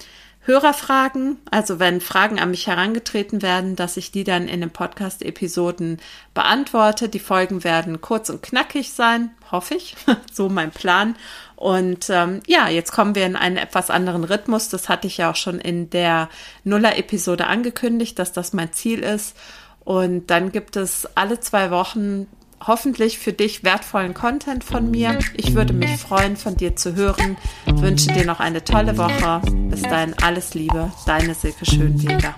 Hörerfragen, 0.48 1.40
also 1.52 1.78
wenn 1.78 2.00
Fragen 2.00 2.40
an 2.40 2.52
mich 2.52 2.68
herangetreten 2.68 3.42
werden, 3.42 3.76
dass 3.76 3.98
ich 3.98 4.12
die 4.12 4.24
dann 4.24 4.48
in 4.48 4.62
den 4.62 4.70
Podcast-Episoden 4.70 6.00
beantworte. 6.34 7.10
Die 7.10 7.20
Folgen 7.20 7.66
werden 7.66 8.00
kurz 8.00 8.30
und 8.30 8.42
knackig 8.42 8.94
sein, 8.94 9.32
hoffe 9.52 9.76
ich. 9.76 9.98
so 10.34 10.48
mein 10.48 10.72
Plan. 10.72 11.18
Und 11.58 12.10
ähm, 12.10 12.40
ja, 12.48 12.70
jetzt 12.70 12.94
kommen 12.94 13.14
wir 13.14 13.26
in 13.26 13.36
einen 13.36 13.58
etwas 13.58 13.90
anderen 13.90 14.24
Rhythmus. 14.24 14.70
Das 14.70 14.88
hatte 14.88 15.08
ich 15.08 15.18
ja 15.18 15.32
auch 15.32 15.36
schon 15.36 15.60
in 15.60 15.90
der 15.90 16.30
Nuller-Episode 16.64 17.48
angekündigt, 17.48 18.18
dass 18.18 18.32
das 18.32 18.54
mein 18.54 18.72
Ziel 18.72 19.00
ist. 19.00 19.36
Und 19.84 20.28
dann 20.28 20.54
gibt 20.54 20.78
es 20.78 21.10
alle 21.16 21.42
zwei 21.42 21.72
Wochen 21.72 22.28
hoffentlich 22.66 23.20
für 23.20 23.34
dich 23.34 23.64
wertvollen 23.64 24.14
Content 24.14 24.64
von 24.64 24.92
mir. 24.92 25.20
Ich 25.36 25.54
würde 25.56 25.74
mich 25.74 25.92
freuen, 25.98 26.38
von 26.38 26.56
dir 26.56 26.76
zu 26.76 26.96
hören. 26.96 27.38
Ich 27.66 27.82
wünsche 27.82 28.12
dir 28.12 28.26
noch 28.26 28.40
eine 28.40 28.64
tolle 28.64 28.98
Woche. 28.98 29.42
Bis 29.70 29.82
dahin 29.84 30.16
alles 30.22 30.54
Liebe, 30.54 30.92
deine 31.06 31.34
Silke 31.34 31.66
Schönweger. 31.66 32.36